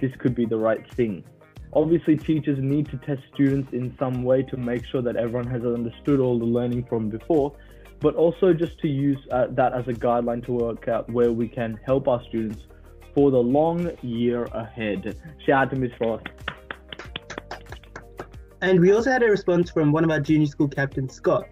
this 0.00 0.12
could 0.18 0.34
be 0.34 0.44
the 0.44 0.58
right 0.58 0.88
thing. 0.94 1.24
Obviously, 1.72 2.16
teachers 2.16 2.58
need 2.60 2.86
to 2.90 2.98
test 2.98 3.22
students 3.34 3.72
in 3.72 3.96
some 3.98 4.22
way 4.22 4.42
to 4.42 4.56
make 4.56 4.84
sure 4.84 5.02
that 5.02 5.16
everyone 5.16 5.46
has 5.46 5.64
understood 5.64 6.20
all 6.20 6.38
the 6.38 6.44
learning 6.44 6.84
from 6.84 7.08
before, 7.08 7.54
but 8.00 8.14
also 8.14 8.52
just 8.52 8.78
to 8.80 8.88
use 8.88 9.18
uh, 9.32 9.46
that 9.50 9.72
as 9.72 9.88
a 9.88 9.92
guideline 9.92 10.44
to 10.44 10.52
work 10.52 10.88
out 10.88 11.10
where 11.10 11.32
we 11.32 11.48
can 11.48 11.78
help 11.86 12.08
our 12.08 12.22
students 12.28 12.62
for 13.18 13.32
the 13.32 13.42
long 13.42 13.90
year 14.00 14.44
ahead. 14.44 15.20
Shout 15.44 15.62
out 15.62 15.70
to 15.70 15.76
Ms. 15.76 15.90
Frost. 15.98 16.24
And 18.60 18.78
we 18.78 18.92
also 18.92 19.10
had 19.10 19.24
a 19.24 19.26
response 19.26 19.72
from 19.72 19.90
one 19.90 20.04
of 20.04 20.10
our 20.10 20.20
junior 20.20 20.46
school 20.46 20.68
captains, 20.68 21.14
Scott. 21.14 21.48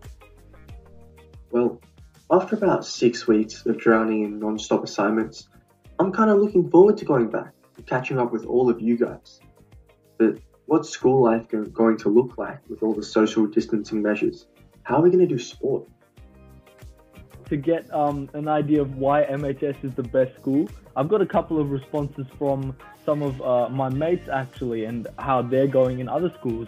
Well, 1.50 1.80
after 2.30 2.54
about 2.54 2.86
six 2.86 3.26
weeks 3.26 3.66
of 3.66 3.78
drowning 3.78 4.22
in 4.22 4.38
non 4.38 4.60
stop 4.60 4.84
assignments, 4.84 5.48
I'm 5.98 6.12
kind 6.12 6.30
of 6.30 6.38
looking 6.38 6.70
forward 6.70 6.98
to 6.98 7.04
going 7.04 7.30
back 7.30 7.52
and 7.76 7.84
catching 7.84 8.20
up 8.20 8.30
with 8.30 8.46
all 8.46 8.70
of 8.70 8.80
you 8.80 8.96
guys. 8.96 9.40
But 10.18 10.38
what's 10.66 10.88
school 10.90 11.20
life 11.24 11.48
going 11.48 11.96
to 11.96 12.08
look 12.08 12.38
like 12.38 12.60
with 12.68 12.84
all 12.84 12.94
the 12.94 13.02
social 13.02 13.44
distancing 13.48 14.02
measures? 14.02 14.46
How 14.84 14.98
are 14.98 15.02
we 15.02 15.10
going 15.10 15.26
to 15.26 15.34
do 15.34 15.40
sport? 15.40 15.88
To 17.48 17.56
get 17.56 17.92
um, 17.94 18.28
an 18.34 18.48
idea 18.48 18.82
of 18.82 18.96
why 18.96 19.22
MHS 19.24 19.84
is 19.84 19.94
the 19.94 20.02
best 20.02 20.34
school, 20.34 20.68
I've 20.96 21.08
got 21.08 21.22
a 21.22 21.26
couple 21.26 21.60
of 21.60 21.70
responses 21.70 22.26
from 22.38 22.76
some 23.04 23.22
of 23.22 23.40
uh, 23.40 23.68
my 23.68 23.88
mates 23.88 24.28
actually 24.28 24.84
and 24.84 25.06
how 25.18 25.42
they're 25.42 25.68
going 25.68 26.00
in 26.00 26.08
other 26.08 26.32
schools. 26.40 26.66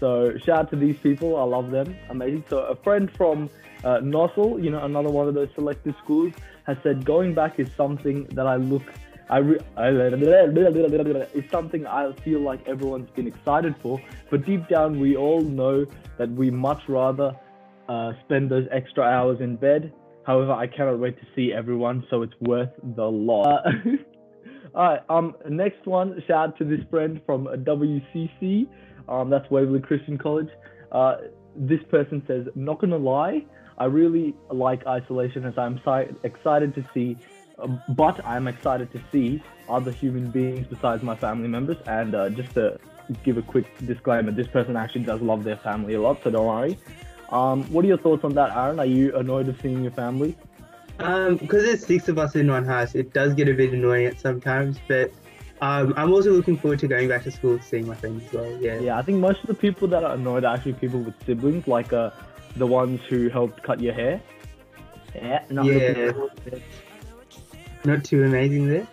So 0.00 0.36
shout 0.38 0.58
out 0.58 0.70
to 0.70 0.76
these 0.76 0.96
people. 0.98 1.36
I 1.36 1.44
love 1.44 1.70
them. 1.70 1.94
Amazing. 2.08 2.44
So 2.48 2.60
a 2.60 2.76
friend 2.76 3.10
from 3.16 3.50
uh, 3.84 3.98
Nossal, 3.98 4.62
you 4.62 4.70
know, 4.70 4.82
another 4.82 5.10
one 5.10 5.28
of 5.28 5.34
those 5.34 5.50
selective 5.54 5.94
schools, 6.02 6.32
has 6.66 6.78
said 6.82 7.04
going 7.04 7.34
back 7.34 7.60
is 7.60 7.68
something 7.76 8.24
that 8.32 8.46
I 8.46 8.56
look 8.56 8.82
I, 9.30 9.38
re- 9.38 9.58
something 11.50 11.86
I 11.86 12.12
feel 12.24 12.40
like 12.40 12.66
everyone's 12.68 13.10
been 13.10 13.26
excited 13.26 13.74
for, 13.82 14.00
but 14.30 14.44
deep 14.44 14.68
down 14.68 15.00
we 15.00 15.16
all 15.16 15.40
know 15.40 15.86
that 16.18 16.30
we 16.30 16.50
much 16.50 16.82
rather 16.88 17.34
uh, 17.88 18.12
spend 18.24 18.50
those 18.50 18.66
extra 18.70 19.02
hours 19.02 19.40
in 19.40 19.56
bed. 19.56 19.92
However, 20.26 20.52
I 20.52 20.66
cannot 20.66 20.98
wait 20.98 21.18
to 21.20 21.26
see 21.34 21.52
everyone, 21.52 22.04
so 22.10 22.22
it's 22.22 22.34
worth 22.40 22.70
the 22.96 23.04
lot. 23.04 23.66
Uh, 23.66 23.70
all 24.74 24.88
right, 24.88 25.00
um, 25.08 25.34
next 25.48 25.86
one, 25.86 26.22
shout 26.26 26.50
out 26.50 26.58
to 26.58 26.64
this 26.64 26.80
friend 26.90 27.20
from 27.26 27.46
WCC, 27.46 28.66
um, 29.08 29.30
that's 29.30 29.48
Waverley 29.50 29.80
Christian 29.80 30.16
College. 30.16 30.48
Uh, 30.92 31.16
this 31.56 31.80
person 31.90 32.22
says, 32.26 32.46
not 32.54 32.80
gonna 32.80 32.96
lie, 32.96 33.44
I 33.76 33.84
really 33.86 34.34
like 34.50 34.86
isolation 34.86 35.44
as 35.44 35.58
I'm 35.58 35.80
si- 35.84 36.16
excited 36.22 36.74
to 36.76 36.88
see 36.94 37.16
um, 37.58 37.80
but 37.90 38.24
I'm 38.24 38.48
excited 38.48 38.92
to 38.92 39.00
see 39.12 39.42
other 39.68 39.92
human 39.92 40.30
beings 40.30 40.66
besides 40.68 41.02
my 41.02 41.14
family 41.14 41.48
members. 41.48 41.76
And 41.86 42.14
uh, 42.14 42.30
just 42.30 42.54
to 42.54 42.78
give 43.22 43.36
a 43.36 43.42
quick 43.42 43.66
disclaimer, 43.86 44.32
this 44.32 44.48
person 44.48 44.76
actually 44.76 45.04
does 45.04 45.20
love 45.20 45.44
their 45.44 45.56
family 45.58 45.94
a 45.94 46.00
lot, 46.00 46.20
so 46.24 46.30
don't 46.30 46.46
worry. 46.46 46.78
Um, 47.30 47.64
what 47.72 47.84
are 47.84 47.88
your 47.88 47.98
thoughts 47.98 48.24
on 48.24 48.34
that, 48.34 48.50
Aaran? 48.50 48.78
Are 48.78 48.86
you 48.86 49.16
annoyed 49.16 49.48
of 49.48 49.60
seeing 49.60 49.82
your 49.82 49.92
family? 49.92 50.36
Um, 50.98 51.36
because 51.36 51.64
there's 51.64 51.84
six 51.84 52.08
of 52.08 52.18
us 52.18 52.36
in 52.36 52.48
one 52.48 52.64
house, 52.64 52.94
it 52.94 53.12
does 53.12 53.34
get 53.34 53.48
a 53.48 53.54
bit 53.54 53.72
annoying 53.72 54.06
at 54.06 54.20
sometimes. 54.20 54.78
But 54.86 55.10
um, 55.60 55.94
I'm 55.96 56.12
also 56.12 56.30
looking 56.30 56.56
forward 56.56 56.78
to 56.80 56.88
going 56.88 57.08
back 57.08 57.24
to 57.24 57.30
school, 57.30 57.58
seeing 57.60 57.86
my 57.86 57.94
friends 57.94 58.24
as 58.26 58.32
well. 58.32 58.60
Yeah. 58.60 58.78
Yeah, 58.78 58.98
I 58.98 59.02
think 59.02 59.18
most 59.18 59.40
of 59.40 59.48
the 59.48 59.54
people 59.54 59.88
that 59.88 60.04
are 60.04 60.14
annoyed 60.14 60.44
are 60.44 60.54
actually 60.54 60.74
people 60.74 61.00
with 61.00 61.14
siblings, 61.24 61.66
like 61.66 61.92
uh, 61.92 62.10
the 62.56 62.66
ones 62.66 63.00
who 63.08 63.28
helped 63.28 63.62
cut 63.62 63.80
your 63.80 63.94
hair. 63.94 64.20
Yeah. 65.14 65.44
not 65.50 65.66
Yeah. 65.66 66.12
Not 67.84 68.04
too 68.04 68.24
amazing 68.24 68.68
there. 68.68 68.86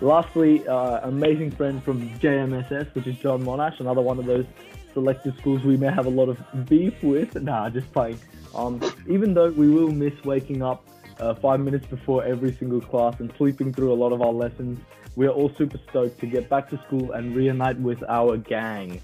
Lastly, 0.00 0.66
uh, 0.66 1.08
amazing 1.08 1.50
friend 1.52 1.82
from 1.82 2.08
JMSS, 2.18 2.94
which 2.94 3.06
is 3.06 3.16
John 3.16 3.44
Monash, 3.44 3.80
another 3.80 4.00
one 4.00 4.18
of 4.18 4.26
those 4.26 4.46
selective 4.92 5.36
schools 5.38 5.62
we 5.62 5.76
may 5.76 5.90
have 5.90 6.06
a 6.06 6.10
lot 6.10 6.28
of 6.28 6.38
beef 6.68 7.02
with. 7.02 7.34
Nah, 7.40 7.70
just 7.70 7.92
playing. 7.92 8.18
Um, 8.54 8.80
even 9.08 9.34
though 9.34 9.50
we 9.50 9.68
will 9.68 9.90
miss 9.90 10.12
waking 10.24 10.62
up 10.62 10.86
uh, 11.20 11.34
five 11.34 11.60
minutes 11.60 11.86
before 11.86 12.24
every 12.24 12.52
single 12.52 12.80
class 12.80 13.20
and 13.20 13.32
sleeping 13.36 13.72
through 13.72 13.92
a 13.92 13.94
lot 13.94 14.12
of 14.12 14.20
our 14.22 14.32
lessons, 14.32 14.80
we 15.16 15.26
are 15.26 15.30
all 15.30 15.52
super 15.56 15.78
stoked 15.88 16.18
to 16.20 16.26
get 16.26 16.48
back 16.48 16.68
to 16.70 16.78
school 16.86 17.12
and 17.12 17.34
reunite 17.36 17.78
with 17.78 18.02
our 18.08 18.36
gang. 18.36 19.00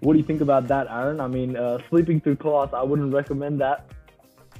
What 0.00 0.12
do 0.12 0.18
you 0.18 0.24
think 0.24 0.40
about 0.40 0.68
that, 0.68 0.88
Aaran? 0.88 1.20
I 1.20 1.26
mean, 1.26 1.56
uh, 1.56 1.78
sleeping 1.90 2.20
through 2.20 2.36
class, 2.36 2.68
I 2.72 2.82
wouldn't 2.82 3.12
recommend 3.12 3.60
that. 3.60 3.90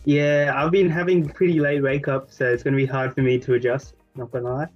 Yeah, 0.05 0.53
I've 0.57 0.73
been 0.73 0.91
having 0.91 1.29
pretty 1.29 1.61
late 1.61 1.83
wake 1.83 2.09
up, 2.09 2.31
so 2.31 2.51
it's 2.51 2.63
going 2.63 2.73
to 2.73 2.79
be 2.79 2.87
hard 2.87 3.15
for 3.15 3.23
me 3.23 3.39
to 3.41 3.55
adjust. 3.55 3.95
Not 4.17 4.33
gonna 4.33 4.53
lie. 4.53 4.67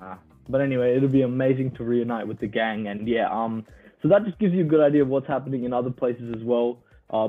Ah, 0.00 0.18
but 0.48 0.60
anyway, 0.60 0.96
it'll 0.96 1.08
be 1.08 1.22
amazing 1.22 1.72
to 1.72 1.84
reunite 1.84 2.26
with 2.26 2.38
the 2.38 2.46
gang, 2.46 2.88
and 2.88 3.06
yeah, 3.06 3.28
um, 3.30 3.66
so 4.02 4.08
that 4.08 4.24
just 4.24 4.38
gives 4.38 4.54
you 4.54 4.60
a 4.60 4.64
good 4.64 4.80
idea 4.80 5.02
of 5.02 5.08
what's 5.08 5.26
happening 5.26 5.64
in 5.64 5.72
other 5.72 5.90
places 5.90 6.34
as 6.34 6.42
well. 6.42 6.78
Uh, 7.10 7.28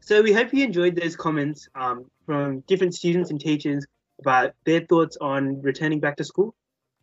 So 0.00 0.22
we 0.22 0.32
hope 0.32 0.52
you 0.52 0.64
enjoyed 0.64 0.96
those 0.96 1.16
comments 1.16 1.68
um, 1.74 2.10
from 2.24 2.60
different 2.60 2.94
students 2.94 3.30
and 3.30 3.40
teachers 3.40 3.86
about 4.20 4.54
their 4.64 4.80
thoughts 4.80 5.16
on 5.20 5.60
returning 5.62 6.00
back 6.00 6.16
to 6.16 6.24
school. 6.24 6.54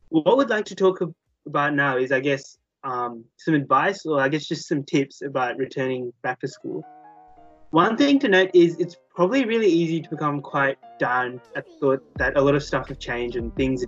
What 0.10 0.38
we'd 0.38 0.50
like 0.50 0.66
to 0.66 0.76
talk 0.76 1.02
about 1.46 1.74
now 1.74 1.98
is, 1.98 2.12
I 2.12 2.20
guess, 2.20 2.58
um, 2.84 3.26
some 3.38 3.54
advice 3.54 4.06
or 4.06 4.22
I 4.22 4.30
guess 4.30 4.48
just 4.48 4.68
some 4.68 4.84
tips 4.84 5.22
about 5.22 5.58
returning 5.58 6.14
back 6.24 6.40
to 6.42 6.48
school. 6.48 6.84
One 7.72 7.98
thing 7.98 8.20
to 8.20 8.28
note 8.28 8.52
is 8.54 8.78
it's 8.80 8.96
probably 9.14 9.46
really 9.46 9.68
easy 9.68 10.02
to 10.02 10.10
become 10.10 10.42
quite 10.42 10.78
down 11.00 11.42
at 11.56 11.66
the 11.66 11.72
thought 11.80 12.18
that 12.18 12.38
a 12.38 12.42
lot 12.42 12.56
of 12.56 12.64
stuff 12.64 12.88
have 12.90 13.00
changed 13.00 13.36
and 13.36 13.54
things 13.56 13.84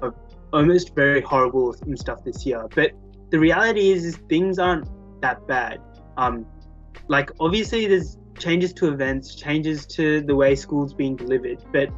are 0.00 0.14
almost 0.52 0.94
very 0.94 1.20
horrible 1.20 1.74
and 1.82 1.98
stuff 1.98 2.24
this 2.24 2.46
year. 2.46 2.66
But 2.74 2.92
the 3.30 3.38
reality 3.38 3.90
is, 3.90 4.04
is 4.04 4.16
things 4.28 4.58
aren't 4.58 4.88
that 5.20 5.46
bad. 5.46 5.80
Um, 6.16 6.46
like 7.08 7.30
obviously 7.40 7.86
there's 7.86 8.18
changes 8.38 8.72
to 8.74 8.88
events, 8.88 9.34
changes 9.34 9.86
to 9.86 10.20
the 10.22 10.34
way 10.34 10.54
school's 10.54 10.94
being 10.94 11.16
delivered, 11.16 11.64
but 11.72 11.88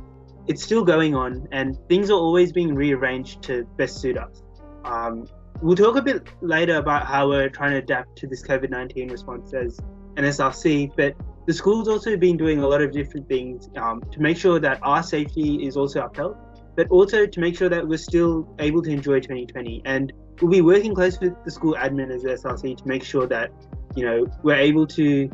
it's 0.47 0.63
still 0.63 0.85
going 0.85 1.15
on 1.15 1.47
and 1.53 1.77
things 1.89 2.11
are 2.11 2.19
always 2.19 2.53
being 2.53 2.75
rearranged 2.75 3.43
to 3.43 3.65
best 3.77 4.01
suit 4.01 4.17
us. 4.17 4.43
Um, 4.85 5.27
we'll 5.61 5.77
talk 5.77 5.97
a 5.97 6.03
bit 6.03 6.29
later 6.41 6.77
about 6.77 7.07
how 7.07 7.29
we're 7.29 7.51
trying 7.51 7.73
to 7.73 7.79
adapt 7.79 8.17
to 8.19 8.27
this 8.27 8.43
COVID 8.47 8.71
19 8.71 9.11
response 9.11 9.53
as 9.53 9.79
an 10.17 10.25
SRC, 10.25 10.93
but 10.97 11.15
the 11.47 11.53
school's 11.53 11.89
also 11.89 12.17
been 12.17 12.37
doing 12.37 12.63
a 12.63 12.67
lot 12.67 12.83
of 12.83 12.93
different 12.93 13.29
things 13.29 13.69
um, 13.77 14.03
to 14.11 14.21
make 14.21 14.37
sure 14.37 14.59
that 14.61 14.79
our 14.83 15.03
safety 15.03 15.67
is 15.67 15.77
also 15.77 16.03
upheld, 16.03 16.37
but 16.79 16.89
also 16.91 17.27
to 17.27 17.41
make 17.41 17.57
sure 17.57 17.69
that 17.69 17.89
we're 17.89 17.99
still 17.99 18.49
able 18.61 18.81
to 18.81 18.89
enjoy 18.89 19.19
2020. 19.19 19.83
And 19.85 20.13
we'll 20.41 20.53
be 20.53 20.61
working 20.61 20.95
close 20.95 21.19
with 21.19 21.35
the 21.45 21.51
school 21.51 21.75
admin 21.75 22.09
as 22.15 22.23
SRC 22.23 22.77
to 22.77 22.87
make 22.87 23.03
sure 23.03 23.27
that 23.27 23.51
you 23.97 24.05
know 24.05 24.29
we're 24.45 24.55
able 24.55 24.87
to 24.87 25.29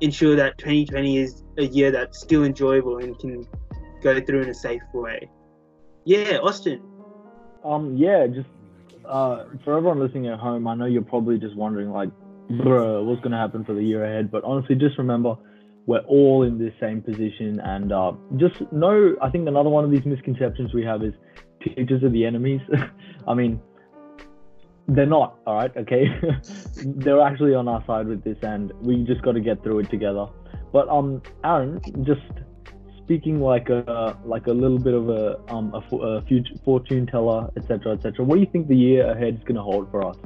ensure 0.00 0.36
that 0.36 0.56
2020 0.58 1.18
is 1.18 1.42
a 1.58 1.64
year 1.64 1.90
that's 1.90 2.20
still 2.20 2.44
enjoyable 2.44 2.98
and 2.98 3.18
can 3.18 3.44
go 4.02 4.20
through 4.20 4.42
in 4.42 4.50
a 4.50 4.54
safe 4.54 4.82
way. 4.92 5.28
Yeah, 6.04 6.38
Austin. 6.40 6.80
um, 7.64 7.96
yeah, 7.96 8.28
just 8.28 8.48
uh, 9.04 9.46
for 9.64 9.76
everyone 9.76 9.98
listening 9.98 10.28
at 10.28 10.38
home, 10.38 10.68
I 10.68 10.76
know 10.76 10.86
you're 10.86 11.02
probably 11.02 11.38
just 11.38 11.56
wondering, 11.56 11.90
like, 11.90 12.10
bruh, 12.48 13.04
what's 13.04 13.20
gonna 13.20 13.36
happen 13.36 13.64
for 13.64 13.74
the 13.74 13.82
year 13.82 14.04
ahead? 14.04 14.30
But 14.30 14.44
honestly, 14.44 14.76
just 14.76 14.96
remember, 14.96 15.38
we're 15.86 16.00
all 16.00 16.42
in 16.44 16.58
the 16.58 16.72
same 16.80 17.02
position, 17.02 17.60
and 17.60 17.92
uh, 17.92 18.12
just 18.36 18.60
know. 18.72 19.16
I 19.20 19.30
think 19.30 19.48
another 19.48 19.68
one 19.68 19.84
of 19.84 19.90
these 19.90 20.04
misconceptions 20.04 20.72
we 20.72 20.84
have 20.84 21.02
is 21.02 21.12
teachers 21.62 22.02
are 22.02 22.10
the 22.10 22.24
enemies. 22.24 22.60
I 23.28 23.34
mean, 23.34 23.60
they're 24.88 25.06
not. 25.06 25.38
All 25.46 25.56
right, 25.56 25.76
okay. 25.76 26.06
they're 26.84 27.20
actually 27.20 27.54
on 27.54 27.68
our 27.68 27.84
side 27.86 28.06
with 28.06 28.24
this, 28.24 28.38
and 28.42 28.72
we 28.80 29.04
just 29.04 29.22
got 29.22 29.32
to 29.32 29.40
get 29.40 29.62
through 29.62 29.80
it 29.80 29.90
together. 29.90 30.26
But 30.72 30.88
um, 30.88 31.22
Aaran, 31.44 31.80
just 32.06 32.22
speaking 33.04 33.40
like 33.40 33.68
a 33.68 34.16
like 34.24 34.46
a 34.46 34.52
little 34.52 34.78
bit 34.78 34.94
of 34.94 35.08
a 35.08 35.38
um 35.52 35.74
a, 35.74 35.96
a 35.96 36.22
future 36.22 36.54
fortune 36.64 37.06
teller, 37.06 37.50
etc., 37.56 37.92
etc. 37.92 38.24
What 38.24 38.36
do 38.36 38.40
you 38.40 38.48
think 38.50 38.68
the 38.68 38.76
year 38.76 39.10
ahead 39.10 39.34
is 39.34 39.40
going 39.40 39.56
to 39.56 39.62
hold 39.62 39.90
for 39.90 40.06
us? 40.06 40.16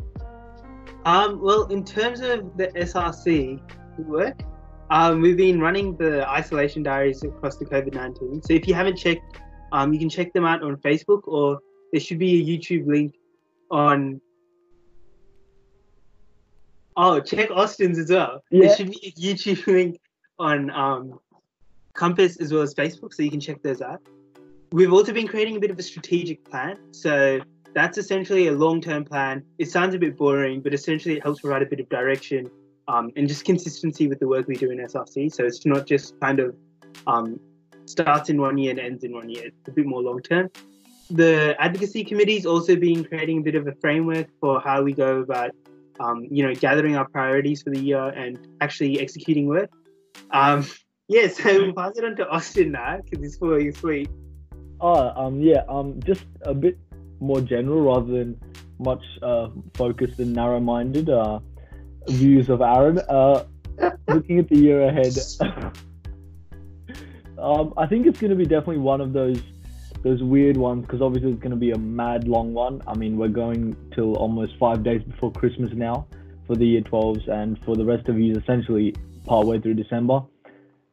Um, 1.04 1.40
well, 1.40 1.64
in 1.66 1.84
terms 1.84 2.20
of 2.20 2.56
the 2.56 2.68
SRC 2.68 3.60
work, 3.98 4.38
um, 4.90 5.20
we've 5.20 5.36
been 5.36 5.60
running 5.60 5.96
the 5.96 6.28
isolation 6.28 6.82
diaries 6.82 7.22
across 7.22 7.56
the 7.56 7.64
COVID 7.64 7.94
19. 7.94 8.42
So 8.42 8.52
if 8.54 8.66
you 8.66 8.74
haven't 8.74 8.96
checked, 8.96 9.40
um, 9.72 9.92
you 9.92 9.98
can 9.98 10.08
check 10.08 10.32
them 10.32 10.44
out 10.44 10.62
on 10.62 10.76
Facebook 10.76 11.26
or 11.28 11.60
there 11.92 12.00
should 12.00 12.18
be 12.18 12.40
a 12.40 12.58
YouTube 12.58 12.86
link 12.86 13.14
on. 13.70 14.20
Oh, 16.96 17.20
check 17.20 17.50
Austin's 17.50 17.98
as 17.98 18.10
well. 18.10 18.42
Yeah. 18.50 18.66
There 18.66 18.76
should 18.76 18.90
be 18.90 19.14
a 19.16 19.20
YouTube 19.20 19.66
link 19.72 20.00
on 20.38 20.70
um, 20.70 21.20
Compass 21.94 22.38
as 22.38 22.52
well 22.52 22.62
as 22.62 22.74
Facebook, 22.74 23.14
so 23.14 23.22
you 23.22 23.30
can 23.30 23.40
check 23.40 23.62
those 23.62 23.82
out. 23.82 24.00
We've 24.72 24.92
also 24.92 25.12
been 25.12 25.28
creating 25.28 25.56
a 25.56 25.60
bit 25.60 25.70
of 25.70 25.78
a 25.78 25.82
strategic 25.82 26.44
plan. 26.44 26.78
So 26.92 27.40
that's 27.74 27.98
essentially 27.98 28.48
a 28.48 28.52
long-term 28.52 29.04
plan. 29.04 29.44
It 29.58 29.70
sounds 29.70 29.94
a 29.94 29.98
bit 29.98 30.16
boring, 30.16 30.60
but 30.60 30.74
essentially 30.74 31.16
it 31.16 31.22
helps 31.22 31.40
provide 31.40 31.62
a 31.62 31.66
bit 31.66 31.80
of 31.80 31.88
direction 31.88 32.50
um, 32.88 33.12
and 33.16 33.28
just 33.28 33.44
consistency 33.44 34.08
with 34.08 34.18
the 34.18 34.26
work 34.26 34.48
we 34.48 34.56
do 34.56 34.70
in 34.70 34.78
SRC. 34.78 35.32
So 35.32 35.44
it's 35.44 35.64
not 35.66 35.86
just 35.86 36.18
kind 36.20 36.40
of 36.40 36.56
um, 37.06 37.38
starts 37.84 38.30
in 38.30 38.40
one 38.40 38.58
year 38.58 38.70
and 38.70 38.80
ends 38.80 39.04
in 39.04 39.12
one 39.12 39.28
year. 39.28 39.46
It's 39.46 39.68
a 39.68 39.72
bit 39.72 39.86
more 39.86 40.02
long-term. 40.02 40.50
The 41.10 41.54
advocacy 41.58 42.04
committee's 42.04 42.46
also 42.46 42.76
been 42.76 43.04
creating 43.04 43.38
a 43.38 43.42
bit 43.42 43.54
of 43.54 43.66
a 43.66 43.72
framework 43.80 44.28
for 44.40 44.60
how 44.60 44.82
we 44.82 44.92
go 44.92 45.20
about, 45.20 45.52
um, 46.00 46.26
you 46.30 46.46
know, 46.46 46.54
gathering 46.54 46.96
our 46.96 47.08
priorities 47.08 47.62
for 47.62 47.70
the 47.70 47.80
year 47.80 48.08
and 48.08 48.38
actually 48.60 49.00
executing 49.00 49.46
work. 49.46 49.70
Um, 50.30 50.66
yeah, 51.08 51.28
so 51.28 51.44
we'll 51.44 51.74
pass 51.74 51.96
it 51.96 52.04
on 52.04 52.16
to 52.16 52.28
Austin 52.28 52.72
now 52.72 53.00
because 53.02 53.22
he's 53.22 53.36
falling 53.36 53.72
sweet. 53.72 54.10
Oh, 54.80 55.12
um, 55.16 55.40
yeah, 55.40 55.62
um, 55.68 56.00
just 56.04 56.24
a 56.42 56.54
bit 56.54 56.78
more 57.20 57.40
general 57.40 57.82
rather 57.82 58.12
than 58.12 58.40
much 58.78 59.02
uh, 59.22 59.48
focused 59.74 60.20
and 60.20 60.32
narrow-minded 60.32 61.10
uh, 61.10 61.40
views 62.08 62.48
of 62.48 62.60
Aaran. 62.60 63.04
Uh, 63.08 63.44
looking 64.08 64.38
at 64.38 64.48
the 64.48 64.58
year 64.58 64.82
ahead, 64.82 65.16
um, 67.38 67.72
I 67.76 67.86
think 67.86 68.06
it's 68.06 68.20
going 68.20 68.30
to 68.30 68.36
be 68.36 68.44
definitely 68.44 68.78
one 68.78 69.00
of 69.00 69.12
those 69.12 69.40
those 70.02 70.22
weird 70.22 70.56
ones 70.56 70.82
because 70.82 71.02
obviously 71.02 71.32
it's 71.32 71.40
going 71.40 71.50
to 71.50 71.56
be 71.56 71.72
a 71.72 71.78
mad 71.78 72.28
long 72.28 72.54
one. 72.54 72.82
I 72.86 72.96
mean, 72.96 73.16
we're 73.16 73.28
going 73.28 73.76
till 73.94 74.14
almost 74.16 74.56
five 74.58 74.82
days 74.82 75.02
before 75.02 75.32
Christmas 75.32 75.72
now 75.72 76.06
for 76.46 76.56
the 76.56 76.66
year 76.66 76.80
12s, 76.82 77.28
and 77.28 77.62
for 77.64 77.76
the 77.76 77.84
rest 77.84 78.08
of 78.08 78.18
you, 78.18 78.34
essentially 78.34 78.94
partway 79.26 79.60
through 79.60 79.74
December. 79.74 80.22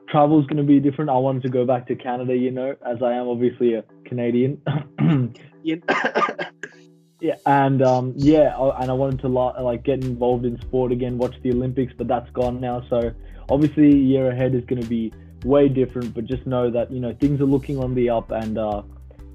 Travel's 0.09 0.45
going 0.45 0.57
to 0.57 0.63
be 0.63 0.79
different. 0.79 1.09
I 1.09 1.17
wanted 1.17 1.43
to 1.43 1.49
go 1.49 1.65
back 1.65 1.87
to 1.87 1.95
Canada, 1.95 2.35
you 2.35 2.51
know, 2.51 2.75
as 2.85 3.01
I 3.01 3.13
am 3.13 3.27
obviously 3.27 3.73
a 3.73 3.83
Canadian. 4.05 4.61
Yeah, 7.21 7.35
and 7.45 7.81
um, 7.81 8.13
yeah, 8.15 8.57
I- 8.57 8.81
and 8.81 8.91
I 8.91 8.93
wanted 8.93 9.19
to 9.21 9.27
like 9.29 9.83
get 9.83 10.03
involved 10.03 10.45
in 10.45 10.59
sport 10.61 10.91
again, 10.91 11.17
watch 11.17 11.35
the 11.41 11.51
Olympics, 11.51 11.93
but 11.97 12.07
that's 12.07 12.29
gone 12.31 12.59
now. 12.59 12.83
So 12.89 13.11
obviously, 13.49 13.95
year 13.97 14.29
ahead 14.31 14.53
is 14.53 14.65
going 14.65 14.81
to 14.81 14.87
be 14.87 15.13
way 15.45 15.69
different. 15.69 16.13
But 16.13 16.25
just 16.25 16.45
know 16.45 16.69
that 16.71 16.91
you 16.91 16.99
know 16.99 17.13
things 17.13 17.39
are 17.39 17.45
looking 17.45 17.79
on 17.79 17.95
the 17.95 18.09
up, 18.09 18.31
and 18.31 18.57
uh, 18.57 18.81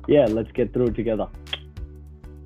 yeah, 0.09 0.27
let's 0.27 0.53
get 0.53 0.73
through 0.73 0.89
it 0.89 0.95
together. 0.95 1.29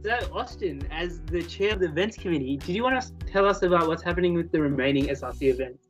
So, 0.05 0.19
Austin, 0.35 0.87
as 0.91 1.21
the 1.23 1.43
chair 1.43 1.73
of 1.73 1.81
the 1.81 1.87
events 1.87 2.19
committee, 2.19 2.59
did 2.59 2.77
you 2.77 2.83
want 2.83 3.01
to 3.01 3.27
tell 3.27 3.47
us 3.47 3.63
about 3.63 3.89
what's 3.89 4.03
happening 4.03 4.35
with 4.35 4.53
the 4.53 4.61
remaining 4.61 5.07
SRC 5.07 5.49
events? 5.51 5.89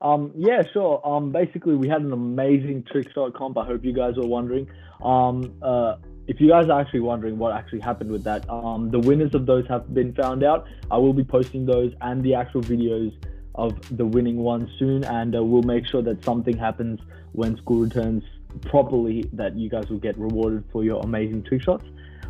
Um, 0.00 0.30
yeah, 0.36 0.62
sure. 0.72 1.04
Um, 1.04 1.32
basically, 1.32 1.74
we 1.74 1.88
had 1.88 2.02
an 2.02 2.12
amazing 2.12 2.84
trick 2.84 3.10
shot 3.12 3.34
comp. 3.34 3.58
I 3.58 3.64
hope 3.64 3.84
you 3.84 3.92
guys 3.92 4.16
were 4.16 4.26
wondering. 4.26 4.68
Um, 5.02 5.54
uh, 5.60 5.96
if 6.26 6.40
you 6.40 6.48
guys 6.48 6.68
are 6.68 6.80
actually 6.80 7.00
wondering 7.00 7.38
what 7.38 7.52
actually 7.52 7.80
happened 7.80 8.10
with 8.10 8.24
that, 8.24 8.48
um, 8.50 8.90
the 8.90 8.98
winners 8.98 9.34
of 9.34 9.46
those 9.46 9.66
have 9.68 9.92
been 9.94 10.12
found 10.14 10.42
out. 10.42 10.66
I 10.90 10.96
will 10.96 11.12
be 11.12 11.24
posting 11.24 11.66
those 11.66 11.92
and 12.00 12.22
the 12.22 12.34
actual 12.34 12.62
videos 12.62 13.14
of 13.54 13.74
the 13.96 14.04
winning 14.04 14.38
ones 14.38 14.68
soon, 14.78 15.04
and 15.04 15.34
uh, 15.34 15.42
we'll 15.42 15.62
make 15.62 15.86
sure 15.86 16.02
that 16.02 16.24
something 16.24 16.56
happens 16.56 17.00
when 17.32 17.56
school 17.56 17.80
returns 17.80 18.24
properly 18.62 19.28
that 19.32 19.56
you 19.56 19.68
guys 19.68 19.88
will 19.88 19.98
get 19.98 20.18
rewarded 20.18 20.64
for 20.72 20.84
your 20.84 21.00
amazing 21.02 21.42
trick 21.42 21.62
shots. 21.62 21.84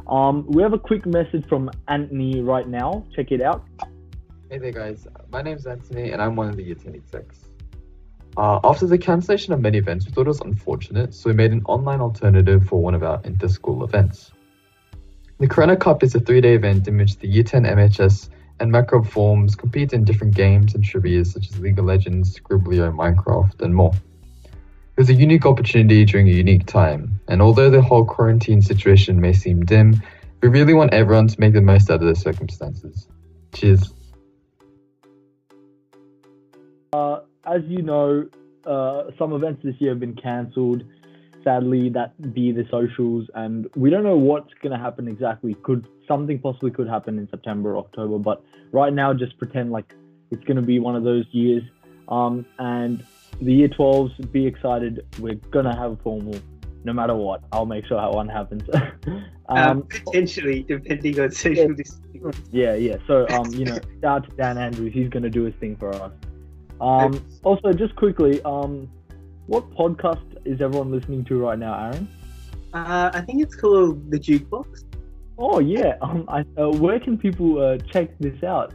Um, 0.08 0.46
we 0.46 0.62
have 0.62 0.72
a 0.72 0.78
quick 0.78 1.04
message 1.06 1.46
from 1.48 1.70
Anthony 1.88 2.40
right 2.40 2.68
now. 2.68 3.04
Check 3.14 3.32
it 3.32 3.42
out. 3.42 3.64
Hey 4.50 4.58
there, 4.58 4.72
guys. 4.72 5.08
My 5.32 5.42
name's 5.42 5.66
Anthony, 5.66 6.12
and 6.12 6.22
I'm 6.22 6.36
one 6.36 6.48
of 6.48 6.56
the 6.56 6.62
Year 6.62 6.76
10 6.76 6.94
execs. 6.94 7.45
Uh, 8.36 8.60
after 8.64 8.86
the 8.86 8.98
cancellation 8.98 9.54
of 9.54 9.60
many 9.60 9.78
events, 9.78 10.04
we 10.04 10.12
thought 10.12 10.26
it 10.26 10.28
was 10.28 10.40
unfortunate, 10.42 11.14
so 11.14 11.30
we 11.30 11.34
made 11.34 11.52
an 11.52 11.62
online 11.64 12.00
alternative 12.00 12.66
for 12.66 12.82
one 12.82 12.94
of 12.94 13.02
our 13.02 13.20
inter-school 13.24 13.82
events. 13.82 14.30
The 15.38 15.46
Corona 15.46 15.76
Cup 15.76 16.02
is 16.02 16.14
a 16.14 16.20
three-day 16.20 16.54
event 16.54 16.86
in 16.86 16.98
which 16.98 17.16
the 17.18 17.28
Year 17.28 17.44
10 17.44 17.64
MHS 17.64 18.28
and 18.60 18.70
Mac.Rob 18.70 19.06
forms 19.06 19.54
compete 19.54 19.92
in 19.92 20.04
different 20.04 20.34
games 20.34 20.74
and 20.74 20.84
trivia 20.84 21.24
such 21.24 21.48
as 21.50 21.58
League 21.58 21.78
of 21.78 21.86
Legends, 21.86 22.38
Skribbl.io, 22.38 22.92
Minecraft, 22.92 23.60
and 23.62 23.74
more. 23.74 23.92
It 24.44 25.00
was 25.00 25.10
a 25.10 25.14
unique 25.14 25.46
opportunity 25.46 26.04
during 26.04 26.28
a 26.28 26.32
unique 26.32 26.66
time, 26.66 27.20
and 27.28 27.40
although 27.40 27.70
the 27.70 27.82
whole 27.82 28.04
quarantine 28.04 28.60
situation 28.60 29.20
may 29.20 29.32
seem 29.32 29.64
dim, 29.64 30.02
we 30.42 30.48
really 30.48 30.74
want 30.74 30.92
everyone 30.92 31.28
to 31.28 31.40
make 31.40 31.54
the 31.54 31.62
most 31.62 31.90
out 31.90 32.02
of 32.02 32.06
the 32.06 32.14
circumstances. 32.14 33.08
Cheers. 33.54 33.92
Uh, 36.92 37.20
as 37.46 37.62
you 37.66 37.82
know, 37.82 38.28
uh, 38.66 39.04
some 39.18 39.32
events 39.32 39.62
this 39.62 39.74
year 39.78 39.92
have 39.92 40.00
been 40.00 40.16
cancelled. 40.16 40.82
Sadly, 41.44 41.88
that 41.90 42.34
be 42.34 42.50
the 42.50 42.66
socials, 42.70 43.28
and 43.34 43.68
we 43.76 43.88
don't 43.88 44.02
know 44.02 44.16
what's 44.16 44.52
going 44.62 44.72
to 44.72 44.78
happen 44.78 45.06
exactly. 45.06 45.54
Could 45.62 45.86
something 46.08 46.40
possibly 46.40 46.72
could 46.72 46.88
happen 46.88 47.18
in 47.18 47.28
September, 47.28 47.76
October, 47.76 48.18
but 48.18 48.42
right 48.72 48.92
now, 48.92 49.14
just 49.14 49.38
pretend 49.38 49.70
like 49.70 49.94
it's 50.32 50.42
going 50.44 50.56
to 50.56 50.62
be 50.62 50.80
one 50.80 50.96
of 50.96 51.04
those 51.04 51.24
years. 51.30 51.62
Um, 52.08 52.46
and 52.58 53.04
the 53.40 53.52
year 53.52 53.68
12s, 53.68 54.32
be 54.32 54.44
excited. 54.44 55.06
We're 55.20 55.34
going 55.34 55.66
to 55.66 55.74
have 55.74 55.92
a 55.92 55.96
formal 55.96 56.34
no 56.86 56.92
matter 56.92 57.14
what. 57.14 57.42
I'll 57.52 57.66
make 57.66 57.84
sure 57.86 58.00
that 58.00 58.12
one 58.12 58.28
happens. 58.28 58.62
um, 59.06 59.24
um, 59.48 59.82
potentially, 59.82 60.62
depending 60.62 61.20
on 61.20 61.32
social 61.32 61.74
distancing. 61.74 62.32
Yeah, 62.52 62.74
yeah. 62.74 62.96
So, 63.06 63.28
um, 63.28 63.52
you 63.52 63.66
know, 63.66 63.74
shout 64.00 64.04
out 64.04 64.30
to 64.30 64.36
Dan 64.36 64.56
Andrews. 64.56 64.94
He's 64.94 65.08
going 65.08 65.24
to 65.24 65.30
do 65.30 65.42
his 65.42 65.54
thing 65.56 65.76
for 65.76 65.92
us. 65.94 66.12
Um, 66.80 67.24
also, 67.42 67.72
just 67.72 67.96
quickly, 67.96 68.42
um, 68.42 68.88
what 69.46 69.70
podcast 69.70 70.24
is 70.44 70.60
everyone 70.60 70.90
listening 70.90 71.24
to 71.26 71.38
right 71.38 71.58
now, 71.58 71.74
Aaran? 71.74 72.06
Uh, 72.74 73.10
I 73.12 73.20
think 73.22 73.42
it's 73.42 73.54
called 73.54 74.10
The 74.10 74.18
Jukebox. 74.18 74.84
Oh 75.38 75.58
yeah. 75.58 75.96
Um, 76.00 76.24
I, 76.28 76.44
uh, 76.60 76.70
where 76.70 76.98
can 76.98 77.18
people 77.18 77.62
uh, 77.62 77.78
check 77.78 78.10
this 78.18 78.42
out? 78.42 78.72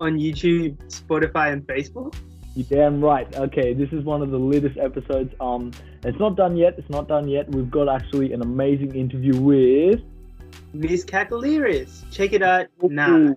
On 0.00 0.18
YouTube, 0.18 0.76
Spotify, 0.88 1.52
and 1.52 1.66
Facebook. 1.66 2.14
You 2.54 2.64
damn 2.64 3.02
right. 3.02 3.34
Okay, 3.36 3.74
this 3.74 3.90
is 3.92 4.04
one 4.04 4.22
of 4.22 4.30
the 4.30 4.38
latest 4.38 4.78
episodes. 4.78 5.34
Um, 5.40 5.72
it's 6.04 6.18
not 6.18 6.36
done 6.36 6.56
yet. 6.56 6.74
It's 6.78 6.88
not 6.88 7.08
done 7.08 7.28
yet. 7.28 7.50
We've 7.50 7.70
got 7.70 7.88
actually 7.88 8.32
an 8.32 8.42
amazing 8.42 8.94
interview 8.94 9.38
with 9.38 10.00
Miss 10.72 11.04
Kakolyris. 11.04 12.10
Check 12.10 12.32
it 12.32 12.42
out 12.42 12.68
now. 12.82 13.34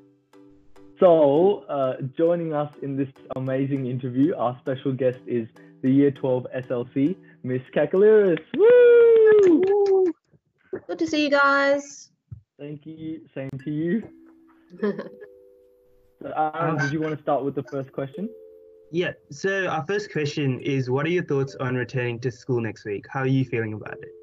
So, 0.99 1.63
uh, 1.69 2.01
joining 2.17 2.53
us 2.53 2.73
in 2.81 2.97
this 2.97 3.07
amazing 3.37 3.85
interview, 3.85 4.35
our 4.35 4.57
special 4.59 4.91
guest 4.91 5.19
is 5.25 5.47
the 5.81 5.89
Year 5.89 6.11
12 6.11 6.45
SLC, 6.67 7.15
Miss 7.43 7.61
Kakolyris. 7.73 8.43
Woo! 8.57 10.13
Good 10.87 10.99
to 10.99 11.07
see 11.07 11.23
you 11.23 11.29
guys. 11.29 12.11
Thank 12.59 12.85
you. 12.85 13.21
Same 13.33 13.49
to 13.63 13.71
you. 13.71 14.09
so, 14.81 14.91
Aaran, 16.37 16.81
did 16.81 16.91
you 16.91 16.99
want 16.99 17.15
to 17.15 17.21
start 17.23 17.45
with 17.45 17.55
the 17.55 17.63
first 17.63 17.93
question? 17.93 18.29
Yeah. 18.91 19.13
So, 19.31 19.67
our 19.67 19.85
first 19.85 20.11
question 20.11 20.59
is 20.59 20.89
What 20.89 21.05
are 21.05 21.09
your 21.09 21.23
thoughts 21.23 21.55
on 21.61 21.75
returning 21.75 22.19
to 22.19 22.31
school 22.31 22.59
next 22.59 22.83
week? 22.83 23.05
How 23.09 23.21
are 23.21 23.27
you 23.27 23.45
feeling 23.45 23.73
about 23.73 23.99
it? 24.01 24.18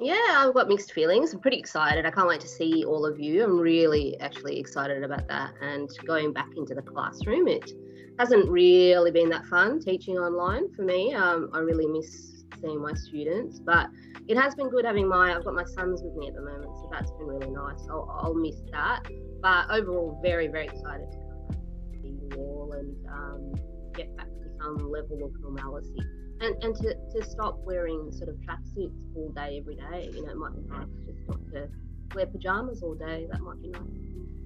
Yeah, 0.00 0.16
I've 0.38 0.54
got 0.54 0.68
mixed 0.68 0.92
feelings. 0.92 1.32
I'm 1.32 1.40
pretty 1.40 1.58
excited. 1.58 2.04
I 2.04 2.10
can't 2.10 2.26
wait 2.26 2.40
to 2.40 2.48
see 2.48 2.84
all 2.84 3.06
of 3.06 3.20
you. 3.20 3.44
I'm 3.44 3.58
really 3.58 4.18
actually 4.20 4.58
excited 4.58 5.04
about 5.04 5.28
that. 5.28 5.52
And 5.60 5.88
going 6.04 6.32
back 6.32 6.48
into 6.56 6.74
the 6.74 6.82
classroom, 6.82 7.46
it 7.46 7.70
hasn't 8.18 8.48
really 8.48 9.12
been 9.12 9.30
that 9.30 9.46
fun 9.46 9.80
teaching 9.80 10.18
online 10.18 10.72
for 10.74 10.82
me. 10.82 11.14
Um, 11.14 11.50
I 11.52 11.58
really 11.58 11.86
miss 11.86 12.44
seeing 12.60 12.80
my 12.82 12.92
students, 12.94 13.60
but 13.60 13.88
it 14.26 14.36
has 14.36 14.54
been 14.56 14.68
good 14.68 14.84
having 14.84 15.08
my. 15.08 15.34
I've 15.34 15.44
got 15.44 15.54
my 15.54 15.64
sons 15.64 16.02
with 16.02 16.14
me 16.16 16.28
at 16.28 16.34
the 16.34 16.42
moment, 16.42 16.70
so 16.76 16.88
that's 16.90 17.10
been 17.12 17.26
really 17.26 17.50
nice. 17.50 17.86
I'll, 17.88 18.08
I'll 18.20 18.34
miss 18.34 18.56
that, 18.72 19.02
but 19.42 19.70
overall, 19.70 20.18
very 20.22 20.48
very 20.48 20.66
excited 20.66 21.10
to 21.10 21.18
come 21.18 21.46
back 21.48 21.58
see 22.02 22.08
you 22.08 22.30
all 22.38 22.72
and 22.72 23.06
um, 23.08 23.54
get 23.94 24.16
back 24.16 24.26
to 24.26 24.48
some 24.60 24.76
level 24.90 25.24
of 25.24 25.32
normalcy 25.40 25.96
and 26.44 26.62
and 26.62 26.76
to, 26.76 26.94
to 26.94 27.24
stop 27.28 27.58
wearing 27.64 28.12
sort 28.12 28.28
of 28.28 28.36
tracksuits 28.36 29.16
all 29.16 29.30
day 29.30 29.58
every 29.60 29.76
day. 29.76 30.10
You 30.12 30.24
know, 30.24 30.32
it 30.32 30.36
might 30.36 30.54
be 30.54 30.62
nice 30.68 30.88
just 31.06 31.28
not 31.28 31.38
to 31.52 31.68
wear 32.14 32.26
pajamas 32.26 32.82
all 32.82 32.94
day. 32.94 33.26
That 33.30 33.40
might 33.40 33.60
be 33.62 33.68
nice. 33.68 33.82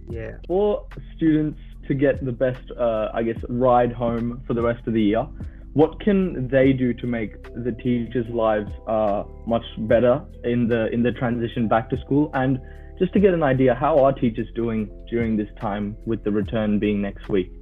Yeah. 0.08 0.36
For 0.46 0.86
students 1.16 1.60
to 1.86 1.94
get 1.94 2.24
the 2.24 2.32
best, 2.32 2.62
uh, 2.78 3.08
I 3.12 3.22
guess, 3.22 3.38
ride 3.48 3.92
home 3.92 4.42
for 4.46 4.54
the 4.54 4.62
rest 4.62 4.86
of 4.86 4.94
the 4.94 5.02
year, 5.02 5.26
what 5.74 6.00
can 6.00 6.48
they 6.48 6.72
do 6.72 6.94
to 6.94 7.06
make 7.06 7.42
the 7.42 7.72
teachers' 7.72 8.26
lives 8.30 8.70
uh, 8.86 9.24
much 9.46 9.64
better 9.80 10.24
in 10.44 10.68
the 10.68 10.88
in 10.92 11.02
the 11.02 11.12
transition 11.12 11.68
back 11.68 11.90
to 11.90 12.00
school? 12.00 12.30
And 12.34 12.58
just 12.98 13.12
to 13.12 13.20
get 13.20 13.34
an 13.34 13.42
idea, 13.42 13.74
how 13.74 13.98
are 14.04 14.12
teachers 14.12 14.48
doing 14.54 14.90
during 15.08 15.36
this 15.36 15.48
time 15.60 15.96
with 16.06 16.24
the 16.24 16.32
return 16.32 16.78
being 16.78 17.00
next 17.02 17.28
week? 17.28 17.52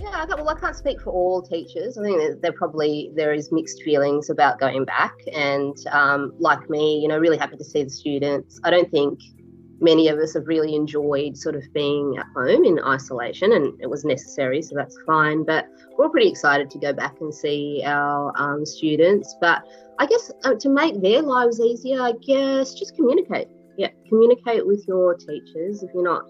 Yeah, 0.00 0.24
well, 0.26 0.48
I 0.48 0.54
can't 0.58 0.76
speak 0.76 1.00
for 1.00 1.10
all 1.10 1.42
teachers. 1.42 1.98
I 1.98 2.02
think 2.02 2.40
there 2.40 2.52
probably 2.52 3.10
there 3.16 3.32
is 3.32 3.50
mixed 3.50 3.82
feelings 3.82 4.30
about 4.30 4.60
going 4.60 4.84
back, 4.84 5.14
and 5.32 5.76
um, 5.90 6.32
like 6.38 6.70
me, 6.70 7.00
you 7.00 7.08
know, 7.08 7.18
really 7.18 7.36
happy 7.36 7.56
to 7.56 7.64
see 7.64 7.82
the 7.82 7.90
students. 7.90 8.60
I 8.62 8.70
don't 8.70 8.90
think 8.90 9.20
many 9.80 10.08
of 10.08 10.18
us 10.18 10.34
have 10.34 10.46
really 10.46 10.74
enjoyed 10.74 11.36
sort 11.36 11.54
of 11.54 11.62
being 11.72 12.16
at 12.18 12.26
home 12.34 12.64
in 12.64 12.78
isolation, 12.80 13.52
and 13.52 13.80
it 13.80 13.90
was 13.90 14.04
necessary, 14.04 14.62
so 14.62 14.76
that's 14.76 14.96
fine. 15.04 15.44
But 15.44 15.66
we're 15.96 16.10
pretty 16.10 16.28
excited 16.28 16.70
to 16.70 16.78
go 16.78 16.92
back 16.92 17.16
and 17.20 17.34
see 17.34 17.82
our 17.84 18.32
um, 18.36 18.64
students. 18.64 19.34
But 19.40 19.62
I 19.98 20.06
guess 20.06 20.30
uh, 20.44 20.54
to 20.54 20.68
make 20.68 21.00
their 21.00 21.22
lives 21.22 21.60
easier, 21.60 22.02
I 22.02 22.12
guess 22.24 22.74
just 22.74 22.94
communicate. 22.94 23.48
Yeah, 23.76 23.90
communicate 24.08 24.64
with 24.64 24.84
your 24.86 25.14
teachers. 25.14 25.82
If 25.82 25.90
you're 25.92 26.04
not 26.04 26.22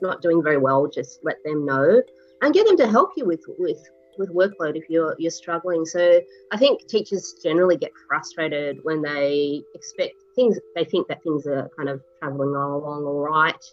not 0.00 0.22
doing 0.22 0.42
very 0.42 0.58
well, 0.58 0.86
just 0.86 1.20
let 1.22 1.36
them 1.44 1.64
know 1.64 2.02
and 2.44 2.54
get 2.54 2.66
them 2.66 2.76
to 2.76 2.86
help 2.86 3.10
you 3.16 3.24
with 3.24 3.42
with 3.58 3.82
with 4.18 4.30
workload 4.30 4.76
if 4.76 4.84
you're 4.88 5.16
you're 5.18 5.30
struggling. 5.30 5.84
So 5.84 6.20
I 6.52 6.56
think 6.56 6.86
teachers 6.86 7.34
generally 7.42 7.76
get 7.76 7.90
frustrated 8.06 8.78
when 8.82 9.02
they 9.02 9.62
expect 9.74 10.14
things. 10.36 10.58
They 10.74 10.84
think 10.84 11.08
that 11.08 11.22
things 11.22 11.46
are 11.46 11.68
kind 11.76 11.88
of 11.88 12.02
traveling 12.20 12.50
along 12.50 13.04
all 13.04 13.20
right, 13.22 13.64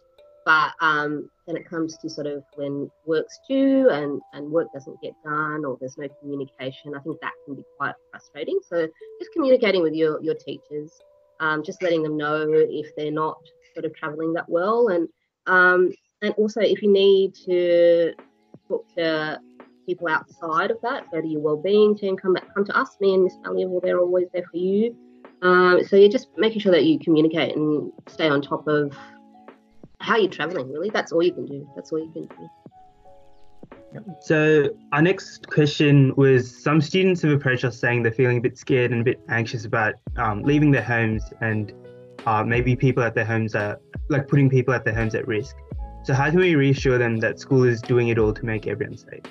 but 0.46 0.72
um, 0.82 1.30
then 1.48 1.58
it 1.58 1.70
comes 1.70 1.98
to 1.98 2.10
sort 2.10 2.28
of 2.28 2.44
when 2.56 2.90
work's 3.06 3.38
due 3.48 3.90
and 3.90 4.22
and 4.34 4.50
work 4.50 4.68
doesn't 4.74 5.02
get 5.02 5.14
done 5.24 5.66
or 5.66 5.78
there's 5.80 5.98
no 5.98 6.08
communication. 6.22 6.96
I 6.96 7.00
think 7.00 7.20
that 7.22 7.34
can 7.46 7.56
be 7.56 7.66
quite 7.78 7.96
frustrating. 8.10 8.60
So 8.68 8.88
just 9.20 9.34
communicating 9.34 9.82
with 9.82 9.94
your 9.94 10.22
your 10.24 10.36
teachers, 10.36 10.92
um, 11.40 11.64
just 11.64 11.84
letting 11.84 12.04
them 12.04 12.18
know 12.18 12.48
if 12.52 12.96
they're 12.96 13.12
not 13.12 13.38
sort 13.74 13.86
of 13.86 13.94
traveling 13.96 14.34
that 14.34 14.50
well 14.50 14.90
and 14.90 15.08
um, 15.48 15.92
and 16.22 16.34
also 16.36 16.62
if 16.62 16.82
you 16.82 16.92
need 16.92 17.34
to 17.46 18.14
talk 18.68 18.88
to 18.96 19.40
people 19.86 20.08
outside 20.08 20.72
of 20.72 20.78
that, 20.82 21.10
go 21.12 21.22
to 21.22 21.28
your 21.28 21.42
wellbeing 21.42 21.98
team, 21.98 22.16
come 22.16 22.34
back, 22.34 22.54
come 22.54 22.66
to 22.66 22.78
us, 22.78 22.96
me 23.00 23.14
and 23.14 23.24
Miss 23.24 23.36
Valuable, 23.44 23.80
they're 23.82 24.00
always 24.00 24.28
there 24.34 24.44
for 24.50 24.58
you. 24.58 24.96
Um, 25.42 25.82
so 25.88 25.96
you're 25.96 26.10
just 26.10 26.30
making 26.38 26.62
sure 26.62 26.72
that 26.72 26.86
you 26.86 27.00
communicate 27.00 27.56
and 27.56 27.92
stay 28.08 28.30
on 28.30 28.42
top 28.42 28.68
of 28.68 28.96
how 30.00 30.18
you're 30.18 30.30
traveling. 30.30 30.72
Really, 30.72 30.90
that's 30.90 31.12
all 31.12 31.24
you 31.24 31.34
can 31.34 31.46
do. 31.46 31.68
That's 31.76 31.92
all 31.92 32.00
you 32.00 32.12
can 32.12 32.26
do. 32.26 32.50
So 34.22 34.70
our 34.94 35.02
next 35.02 35.48
question 35.48 36.14
was: 36.16 36.64
Some 36.64 36.80
students 36.80 37.22
have 37.24 37.32
approached 37.32 37.66
us 37.66 37.78
saying 37.78 38.04
they're 38.04 38.12
feeling 38.12 38.38
a 38.38 38.42
bit 38.42 38.58
scared 38.58 38.92
and 38.92 39.02
a 39.02 39.04
bit 39.04 39.20
anxious 39.30 39.66
about 39.66 39.96
um, 40.16 40.44
leaving 40.44 40.72
their 40.72 40.84
homes, 40.84 41.24
and 41.42 41.74
uh, 42.26 42.44
maybe 42.44 42.76
people 42.76 43.04
at 43.04 43.16
their 43.16 43.26
homes 43.26 43.56
are 43.56 43.80
like 44.10 44.28
putting 44.28 44.50
people 44.50 44.74
at 44.74 44.86
their 44.86 44.94
homes 44.94 45.16
at 45.16 45.28
risk. 45.28 45.56
So 46.04 46.14
how 46.14 46.30
can 46.30 46.40
we 46.40 46.56
reassure 46.56 46.98
them 46.98 47.18
that 47.18 47.40
school 47.40 47.64
is 47.64 47.82
doing 47.82 48.08
it 48.08 48.18
all 48.18 48.34
to 48.34 48.46
make 48.46 48.66
everyone 48.68 48.98
safe? 48.98 49.22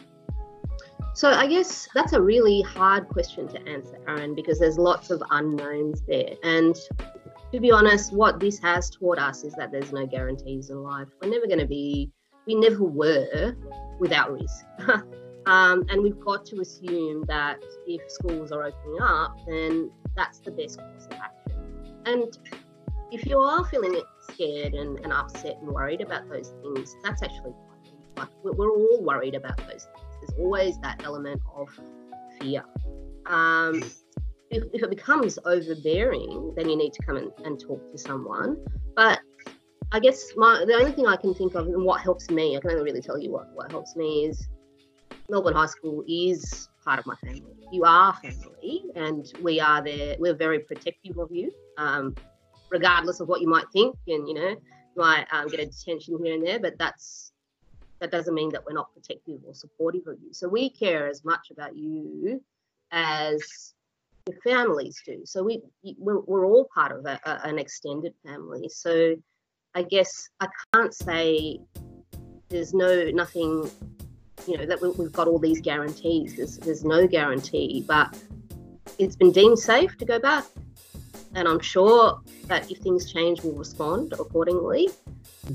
So 1.14 1.30
I 1.30 1.46
guess 1.48 1.88
that's 1.94 2.12
a 2.12 2.20
really 2.20 2.62
hard 2.62 3.08
question 3.08 3.48
to 3.48 3.68
answer, 3.68 3.98
Aaran, 4.06 4.36
because 4.36 4.58
there's 4.58 4.78
lots 4.78 5.10
of 5.10 5.22
unknowns 5.30 6.02
there. 6.06 6.34
And 6.44 6.76
to 7.52 7.60
be 7.60 7.72
honest, 7.72 8.12
what 8.12 8.38
this 8.38 8.58
has 8.60 8.88
taught 8.88 9.18
us 9.18 9.42
is 9.42 9.52
that 9.54 9.72
there's 9.72 9.92
no 9.92 10.06
guarantees 10.06 10.70
in 10.70 10.82
life. 10.82 11.08
We're 11.20 11.30
never 11.30 11.46
going 11.46 11.58
to 11.58 11.66
be, 11.66 12.12
we 12.46 12.54
never 12.54 12.84
were 12.84 13.56
without 13.98 14.32
risk. 14.32 14.64
um, 15.46 15.84
and 15.88 16.00
we've 16.00 16.20
got 16.20 16.46
to 16.46 16.60
assume 16.60 17.24
that 17.26 17.58
if 17.86 18.00
schools 18.08 18.52
are 18.52 18.62
opening 18.62 19.02
up, 19.02 19.36
then 19.48 19.90
that's 20.14 20.38
the 20.38 20.52
best 20.52 20.78
course 20.78 21.06
of 21.06 21.12
action. 21.14 22.02
And 22.06 22.38
if 23.10 23.26
you 23.26 23.40
are 23.40 23.64
feeling 23.64 24.00
scared 24.40 24.74
and, 24.74 24.98
and 25.00 25.12
upset 25.12 25.58
and 25.60 25.68
worried 25.68 26.00
about 26.00 26.28
those 26.28 26.54
things, 26.62 26.96
that's 27.02 27.22
actually 27.22 27.52
like 28.16 28.28
we're 28.42 28.70
all 28.70 29.02
worried 29.02 29.34
about 29.34 29.56
those 29.58 29.84
things. 29.84 30.06
There's 30.20 30.38
always 30.38 30.78
that 30.80 31.02
element 31.04 31.40
of 31.54 31.68
fear. 32.40 32.64
Um, 33.26 33.82
if, 34.50 34.64
if, 34.72 34.82
it 34.82 34.90
becomes 34.90 35.38
overbearing, 35.44 36.52
then 36.56 36.68
you 36.68 36.76
need 36.76 36.92
to 36.94 37.02
come 37.02 37.16
and, 37.16 37.30
and 37.44 37.60
talk 37.60 37.80
to 37.92 37.98
someone. 37.98 38.56
But 38.96 39.20
I 39.92 40.00
guess 40.00 40.32
my 40.36 40.64
the 40.66 40.74
only 40.74 40.92
thing 40.92 41.06
I 41.06 41.16
can 41.16 41.34
think 41.34 41.54
of 41.54 41.66
and 41.66 41.84
what 41.84 42.00
helps 42.00 42.30
me, 42.30 42.56
I 42.56 42.60
can 42.60 42.70
only 42.70 42.82
really 42.82 43.00
tell 43.00 43.18
you 43.18 43.30
what, 43.30 43.46
what 43.54 43.70
helps 43.70 43.94
me 43.96 44.26
is 44.26 44.48
Melbourne 45.28 45.54
High 45.54 45.66
School 45.66 46.02
is 46.08 46.68
part 46.84 46.98
of 46.98 47.06
my 47.06 47.14
family. 47.16 47.54
You 47.72 47.84
are 47.84 48.12
family, 48.14 48.84
and 48.96 49.32
we 49.42 49.60
are 49.60 49.82
there. 49.82 50.16
We're 50.18 50.34
very 50.34 50.60
protective 50.60 51.18
of 51.18 51.30
you, 51.30 51.52
um, 51.78 52.16
regardless 52.70 53.20
of 53.20 53.28
what 53.28 53.40
you 53.40 53.48
might 53.48 53.66
think, 53.72 53.96
and 54.06 54.28
you 54.28 54.34
know, 54.34 54.56
might 54.96 55.26
um, 55.32 55.48
get 55.48 55.60
a 55.60 55.66
detention 55.66 56.18
here 56.22 56.34
and 56.34 56.46
there. 56.46 56.60
But 56.60 56.78
that's 56.78 57.32
that 58.00 58.10
doesn't 58.10 58.34
mean 58.34 58.50
that 58.50 58.64
we're 58.66 58.72
not 58.72 58.92
protective 58.94 59.40
or 59.46 59.54
supportive 59.54 60.06
of 60.06 60.16
you. 60.22 60.32
So 60.32 60.48
we 60.48 60.70
care 60.70 61.06
as 61.06 61.24
much 61.24 61.50
about 61.50 61.76
you 61.76 62.42
as 62.90 63.74
your 64.26 64.38
families 64.42 65.00
do. 65.04 65.22
So 65.24 65.42
we 65.42 65.62
we're, 65.98 66.20
we're 66.20 66.46
all 66.46 66.68
part 66.74 66.92
of 66.92 67.04
a, 67.04 67.20
a, 67.24 67.48
an 67.48 67.58
extended 67.58 68.14
family. 68.24 68.68
So 68.68 69.16
I 69.74 69.82
guess 69.82 70.28
I 70.40 70.48
can't 70.72 70.94
say 70.94 71.60
there's 72.48 72.74
no 72.74 73.10
nothing, 73.10 73.70
you 74.46 74.58
know, 74.58 74.66
that 74.66 74.80
we, 74.80 74.90
we've 74.90 75.12
got 75.12 75.28
all 75.28 75.38
these 75.38 75.60
guarantees. 75.60 76.36
There's 76.36 76.58
there's 76.58 76.84
no 76.84 77.06
guarantee, 77.06 77.84
but 77.86 78.16
it's 78.98 79.16
been 79.16 79.32
deemed 79.32 79.58
safe 79.58 79.96
to 79.98 80.04
go 80.04 80.18
back, 80.18 80.44
and 81.34 81.46
I'm 81.46 81.60
sure 81.60 82.20
that 82.46 82.70
if 82.70 82.78
things 82.78 83.12
change, 83.12 83.42
we'll 83.42 83.54
respond 83.54 84.12
accordingly. 84.12 84.88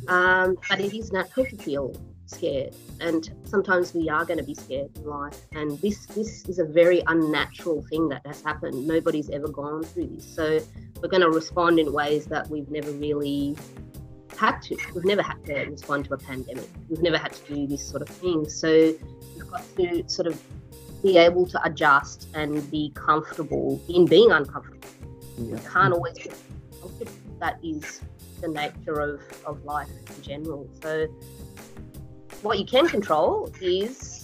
Um, 0.07 0.57
but 0.69 0.79
it 0.79 0.93
is 0.93 1.11
natural 1.11 1.45
to 1.45 1.57
feel 1.57 1.95
scared 2.27 2.75
and 3.01 3.29
sometimes 3.43 3.93
we 3.93 4.09
are 4.09 4.25
going 4.25 4.38
to 4.38 4.43
be 4.43 4.55
scared 4.55 4.89
in 4.95 5.05
life 5.05 5.41
and 5.51 5.79
this 5.81 6.07
this 6.07 6.43
is 6.49 6.57
a 6.59 6.65
very 6.65 7.03
unnatural 7.07 7.83
thing 7.89 8.09
that 8.09 8.25
has 8.25 8.41
happened. 8.41 8.88
Nobody's 8.88 9.29
ever 9.29 9.47
gone 9.47 9.83
through 9.83 10.07
this. 10.07 10.25
So 10.25 10.59
we're 11.01 11.09
going 11.09 11.21
to 11.21 11.29
respond 11.29 11.79
in 11.79 11.91
ways 11.93 12.25
that 12.27 12.49
we've 12.49 12.69
never 12.69 12.91
really 12.91 13.55
had 14.38 14.61
to. 14.63 14.77
We've 14.93 15.05
never 15.05 15.21
had 15.21 15.43
to 15.45 15.53
respond 15.65 16.05
to 16.05 16.15
a 16.15 16.17
pandemic. 16.17 16.67
We've 16.89 17.01
never 17.01 17.17
had 17.17 17.33
to 17.33 17.53
do 17.53 17.67
this 17.67 17.88
sort 17.88 18.01
of 18.01 18.09
thing. 18.09 18.49
So 18.49 18.93
we've 19.35 19.49
got 19.49 19.63
to 19.77 20.03
sort 20.07 20.27
of 20.27 20.41
be 21.03 21.17
able 21.17 21.45
to 21.45 21.63
adjust 21.63 22.27
and 22.33 22.69
be 22.71 22.91
comfortable 22.95 23.79
in 23.88 24.05
being 24.05 24.31
uncomfortable 24.31 24.74
we 25.38 25.58
can't 25.60 25.93
always 25.93 26.28
that 27.39 27.58
is 27.63 28.02
the 28.41 28.48
nature 28.48 29.00
of, 29.00 29.21
of 29.45 29.63
life 29.65 29.89
in 30.15 30.21
general 30.21 30.69
so 30.82 31.08
what 32.41 32.60
you 32.60 32.65
can 32.65 32.88
control 32.88 33.52
is 33.62 34.15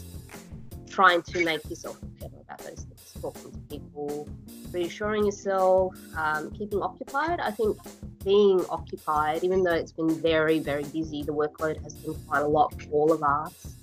trying 0.92 1.22
to 1.24 1.44
make 1.44 1.68
yourself 1.70 1.98
better 2.20 2.36
about 2.42 2.60
those 2.60 2.84
things, 2.84 3.14
talking 3.22 3.52
to 3.52 3.58
people, 3.70 4.30
reassuring 4.72 5.26
yourself, 5.26 5.96
um, 6.18 6.52
keeping 6.52 6.82
occupied. 6.82 7.40
I 7.40 7.52
think 7.52 7.78
being 8.24 8.64
occupied, 8.70 9.44
even 9.44 9.64
though 9.64 9.74
it's 9.74 9.92
been 9.92 10.14
very, 10.22 10.60
very 10.60 10.84
busy, 10.84 11.24
the 11.24 11.34
workload 11.34 11.82
has 11.84 11.96
been 11.96 12.14
quite 12.28 12.44
a 12.44 12.48
lot 12.48 12.80
for 12.82 12.90
all 12.92 13.12
of 13.12 13.24
us. 13.24 13.76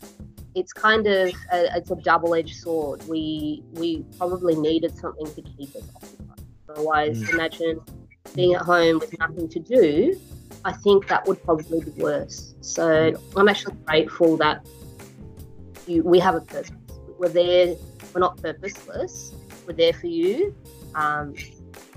It's 0.54 0.72
kind 0.72 1.06
of 1.06 1.32
a, 1.52 1.76
it's 1.76 1.90
a 1.90 1.96
double-edged 1.96 2.56
sword. 2.56 3.06
We 3.08 3.62
we 3.72 4.04
probably 4.18 4.56
needed 4.56 4.96
something 4.96 5.26
to 5.34 5.42
keep 5.42 5.74
us 5.76 5.82
occupied. 5.96 6.07
Otherwise, 6.68 7.22
mm. 7.22 7.30
imagine 7.30 7.80
being 8.34 8.54
at 8.54 8.62
home 8.62 8.98
with 8.98 9.18
nothing 9.18 9.48
to 9.48 9.58
do 9.58 10.18
I 10.64 10.72
think 10.72 11.08
that 11.08 11.26
would 11.26 11.42
probably 11.42 11.80
be 11.80 11.90
worse. 11.92 12.54
So 12.60 13.12
I'm 13.36 13.48
actually 13.48 13.76
grateful 13.86 14.36
that 14.38 14.66
you, 15.86 16.02
we 16.02 16.18
have 16.18 16.34
a 16.34 16.40
purpose. 16.40 16.70
We're 17.18 17.28
there. 17.28 17.74
We're 18.14 18.20
not 18.20 18.40
purposeless. 18.42 19.32
We're 19.66 19.74
there 19.74 19.92
for 19.92 20.06
you, 20.06 20.54
um, 20.94 21.34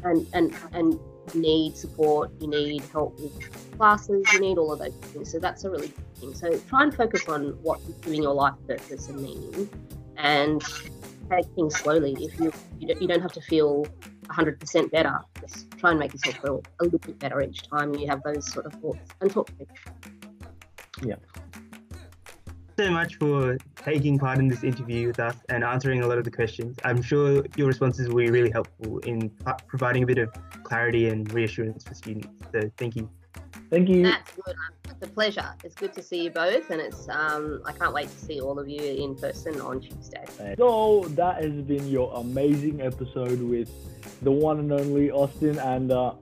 and 0.03 0.27
and 0.33 0.53
and 0.73 0.93
you 1.33 1.41
need 1.41 1.77
support. 1.77 2.31
You 2.39 2.47
need 2.47 2.83
help 2.91 3.19
with 3.19 3.77
classes. 3.77 4.25
You 4.33 4.39
need 4.39 4.57
all 4.57 4.71
of 4.71 4.79
those 4.79 4.93
things. 4.93 5.31
So 5.31 5.39
that's 5.39 5.63
a 5.63 5.69
really 5.69 5.87
good 5.87 6.15
thing. 6.15 6.33
So 6.33 6.57
try 6.69 6.83
and 6.83 6.93
focus 6.93 7.27
on 7.27 7.49
what 7.61 7.79
you 7.81 7.93
do 7.93 8.01
giving 8.01 8.23
your 8.23 8.33
life 8.33 8.55
purpose 8.67 9.09
and 9.09 9.21
meaning, 9.21 9.69
and 10.17 10.63
take 11.29 11.45
things 11.55 11.75
slowly. 11.75 12.13
If 12.19 12.39
you 12.39 12.51
you 12.79 12.87
don't, 12.87 13.01
you 13.01 13.07
don't 13.07 13.21
have 13.21 13.33
to 13.33 13.41
feel 13.41 13.85
100% 14.31 14.91
better. 14.91 15.19
Just 15.39 15.71
try 15.77 15.91
and 15.91 15.99
make 15.99 16.13
yourself 16.13 16.35
feel 16.37 16.63
a 16.79 16.83
little 16.83 16.99
bit 16.99 17.19
better 17.19 17.41
each 17.41 17.63
time 17.69 17.93
you 17.95 18.07
have 18.07 18.21
those 18.23 18.51
sort 18.51 18.65
of 18.65 18.73
thoughts 18.73 19.11
and 19.19 19.31
talk 19.31 19.47
to 19.47 19.53
people. 19.53 19.75
Yeah. 21.03 21.15
So 22.77 22.89
much 22.89 23.15
for 23.15 23.57
taking 23.75 24.17
part 24.17 24.39
in 24.39 24.47
this 24.47 24.63
interview 24.63 25.07
with 25.07 25.19
us 25.19 25.35
and 25.49 25.63
answering 25.63 26.01
a 26.01 26.07
lot 26.07 26.17
of 26.17 26.23
the 26.23 26.31
questions. 26.31 26.77
I'm 26.83 27.01
sure 27.01 27.43
your 27.55 27.67
responses 27.67 28.07
will 28.07 28.17
be 28.17 28.31
really 28.31 28.49
helpful 28.49 28.99
in 28.99 29.29
providing 29.67 30.03
a 30.03 30.05
bit 30.05 30.17
of 30.17 30.31
clarity 30.63 31.09
and 31.09 31.31
reassurance 31.33 31.83
for 31.83 31.93
students. 31.93 32.29
So 32.51 32.71
thank 32.77 32.95
you. 32.95 33.09
Thank 33.71 33.87
you. 33.87 34.03
That's 34.03 34.33
good. 34.33 34.55
It's 34.89 35.01
a 35.01 35.07
pleasure. 35.07 35.53
It's 35.63 35.75
good 35.75 35.93
to 35.93 36.03
see 36.03 36.25
you 36.25 36.29
both, 36.29 36.69
and 36.71 36.81
it's 36.81 37.07
um, 37.07 37.63
I 37.65 37.71
can't 37.71 37.93
wait 37.93 38.09
to 38.09 38.25
see 38.25 38.41
all 38.41 38.59
of 38.59 38.67
you 38.67 38.81
in 38.81 39.15
person 39.15 39.61
on 39.61 39.79
Tuesday. 39.79 40.25
So 40.57 41.05
that 41.11 41.41
has 41.41 41.53
been 41.53 41.87
your 41.87 42.13
amazing 42.15 42.81
episode 42.81 43.41
with 43.41 43.69
the 44.21 44.31
one 44.31 44.59
and 44.59 44.73
only 44.73 45.09
Austin 45.09 45.57
and 45.57 45.89
uh, 45.89 46.15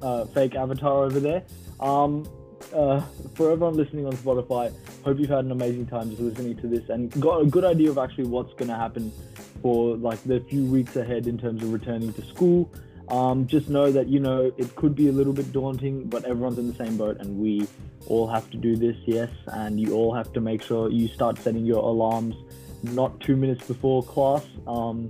uh, 0.00 0.24
fake 0.24 0.54
avatar 0.54 1.04
over 1.04 1.20
there. 1.20 1.42
Um, 1.78 2.26
uh, 2.74 3.02
for 3.34 3.52
everyone 3.52 3.74
listening 3.74 4.06
on 4.06 4.14
Spotify, 4.14 4.72
hope 5.04 5.18
you've 5.18 5.28
had 5.28 5.44
an 5.44 5.52
amazing 5.52 5.86
time 5.86 6.08
just 6.08 6.22
listening 6.22 6.56
to 6.56 6.66
this 6.66 6.88
and 6.88 7.10
got 7.20 7.42
a 7.42 7.44
good 7.44 7.64
idea 7.64 7.90
of 7.90 7.98
actually 7.98 8.24
what's 8.24 8.54
going 8.54 8.68
to 8.68 8.76
happen 8.76 9.12
for 9.60 9.98
like 9.98 10.22
the 10.24 10.40
few 10.40 10.64
weeks 10.64 10.96
ahead 10.96 11.26
in 11.26 11.36
terms 11.36 11.62
of 11.62 11.70
returning 11.70 12.14
to 12.14 12.24
school. 12.24 12.72
Um, 13.08 13.46
just 13.46 13.68
know 13.68 13.92
that 13.92 14.08
you 14.08 14.20
know 14.20 14.52
it 14.56 14.74
could 14.76 14.94
be 14.94 15.08
a 15.08 15.12
little 15.12 15.32
bit 15.32 15.52
daunting, 15.52 16.08
but 16.08 16.24
everyone's 16.24 16.58
in 16.58 16.66
the 16.66 16.74
same 16.74 16.96
boat, 16.96 17.18
and 17.20 17.38
we 17.38 17.66
all 18.06 18.26
have 18.26 18.50
to 18.50 18.56
do 18.56 18.76
this, 18.76 18.96
yes. 19.06 19.30
And 19.48 19.80
you 19.80 19.94
all 19.94 20.14
have 20.14 20.32
to 20.32 20.40
make 20.40 20.62
sure 20.62 20.90
you 20.90 21.08
start 21.08 21.38
setting 21.38 21.66
your 21.66 21.82
alarms 21.82 22.34
not 22.82 23.18
two 23.20 23.36
minutes 23.36 23.66
before 23.66 24.02
class. 24.02 24.44
Um, 24.66 25.08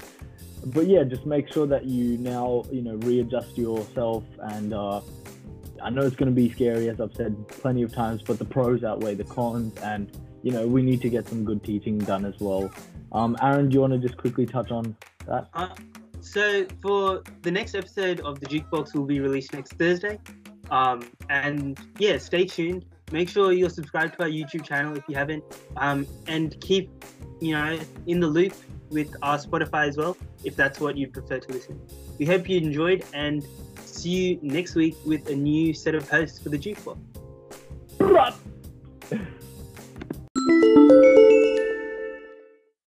but 0.66 0.87
yeah, 0.87 1.04
just 1.04 1.26
make 1.26 1.52
sure 1.52 1.66
that 1.66 1.85
you 1.85 2.18
now 2.18 2.64
you 2.70 2.83
know 2.83 2.96
readjust 2.96 3.57
yourself 3.57 4.24
and. 4.38 4.74
Uh, 4.74 5.00
I 5.83 5.90
know 5.90 6.00
it's 6.00 6.16
going 6.16 6.30
to 6.30 6.35
be 6.35 6.50
scary, 6.50 6.88
as 6.88 6.98
I've 6.98 7.14
said 7.14 7.37
plenty 7.46 7.83
of 7.83 7.92
times, 7.92 8.22
but 8.22 8.38
the 8.38 8.44
pros 8.46 8.85
outweigh 8.85 9.16
the 9.16 9.24
cons, 9.24 9.76
and 9.83 10.11
you 10.42 10.50
know 10.50 10.66
we 10.66 10.80
need 10.83 11.02
to 11.02 11.11
get 11.11 11.28
some 11.28 11.44
good 11.44 11.62
teaching 11.62 11.98
done 11.98 12.24
as 12.24 12.40
well. 12.40 12.72
Um, 13.12 13.37
Aaran, 13.37 13.68
do 13.68 13.74
you 13.74 13.80
want 13.83 13.92
to 13.92 13.98
just 13.98 14.16
quickly 14.16 14.46
touch 14.46 14.70
on 14.70 14.96
that? 15.26 15.48
Uh, 15.52 15.68
so 16.25 16.67
for 16.83 17.23
the 17.43 17.51
next 17.51 17.75
episode 17.75 18.21
of 18.21 18.41
the 18.41 18.47
Jukebox 18.47 18.95
will 18.95 19.05
be 19.05 19.21
released 19.21 19.53
next 19.53 19.75
Thursday. 19.75 20.19
Um, 20.71 21.09
and 21.29 21.79
yeah, 21.99 22.19
stay 22.19 22.47
tuned. 22.47 22.87
Make 23.13 23.29
sure 23.29 23.53
you're 23.53 23.69
subscribed 23.71 24.17
to 24.17 24.23
our 24.23 24.29
YouTube 24.29 24.65
channel 24.65 24.97
if 24.97 25.05
you 25.09 25.15
haven't, 25.15 25.45
um, 25.77 26.07
and 26.27 26.59
keep 26.61 26.91
you 27.41 27.53
know 27.53 27.79
in 28.07 28.21
the 28.21 28.27
loop 28.27 28.55
with 28.89 29.15
our 29.23 29.37
Spotify 29.39 29.87
as 29.89 29.97
well, 29.97 30.17
if 30.43 30.57
that's 30.57 30.81
what 30.81 30.97
you 30.97 31.09
prefer 31.09 31.39
to 31.39 31.53
listen. 31.53 31.81
We 32.19 32.25
hope 32.25 32.49
you 32.49 32.57
enjoyed, 32.57 33.05
and 33.13 33.47
see 33.85 34.11
you 34.11 34.39
next 34.43 34.75
week 34.75 34.97
with 35.05 35.29
a 35.29 35.37
new 35.37 35.75
set 35.75 35.95
of 35.95 36.09
hosts 36.09 36.39
for 36.39 36.49
the 36.49 36.59
Jukebox. 36.59 36.99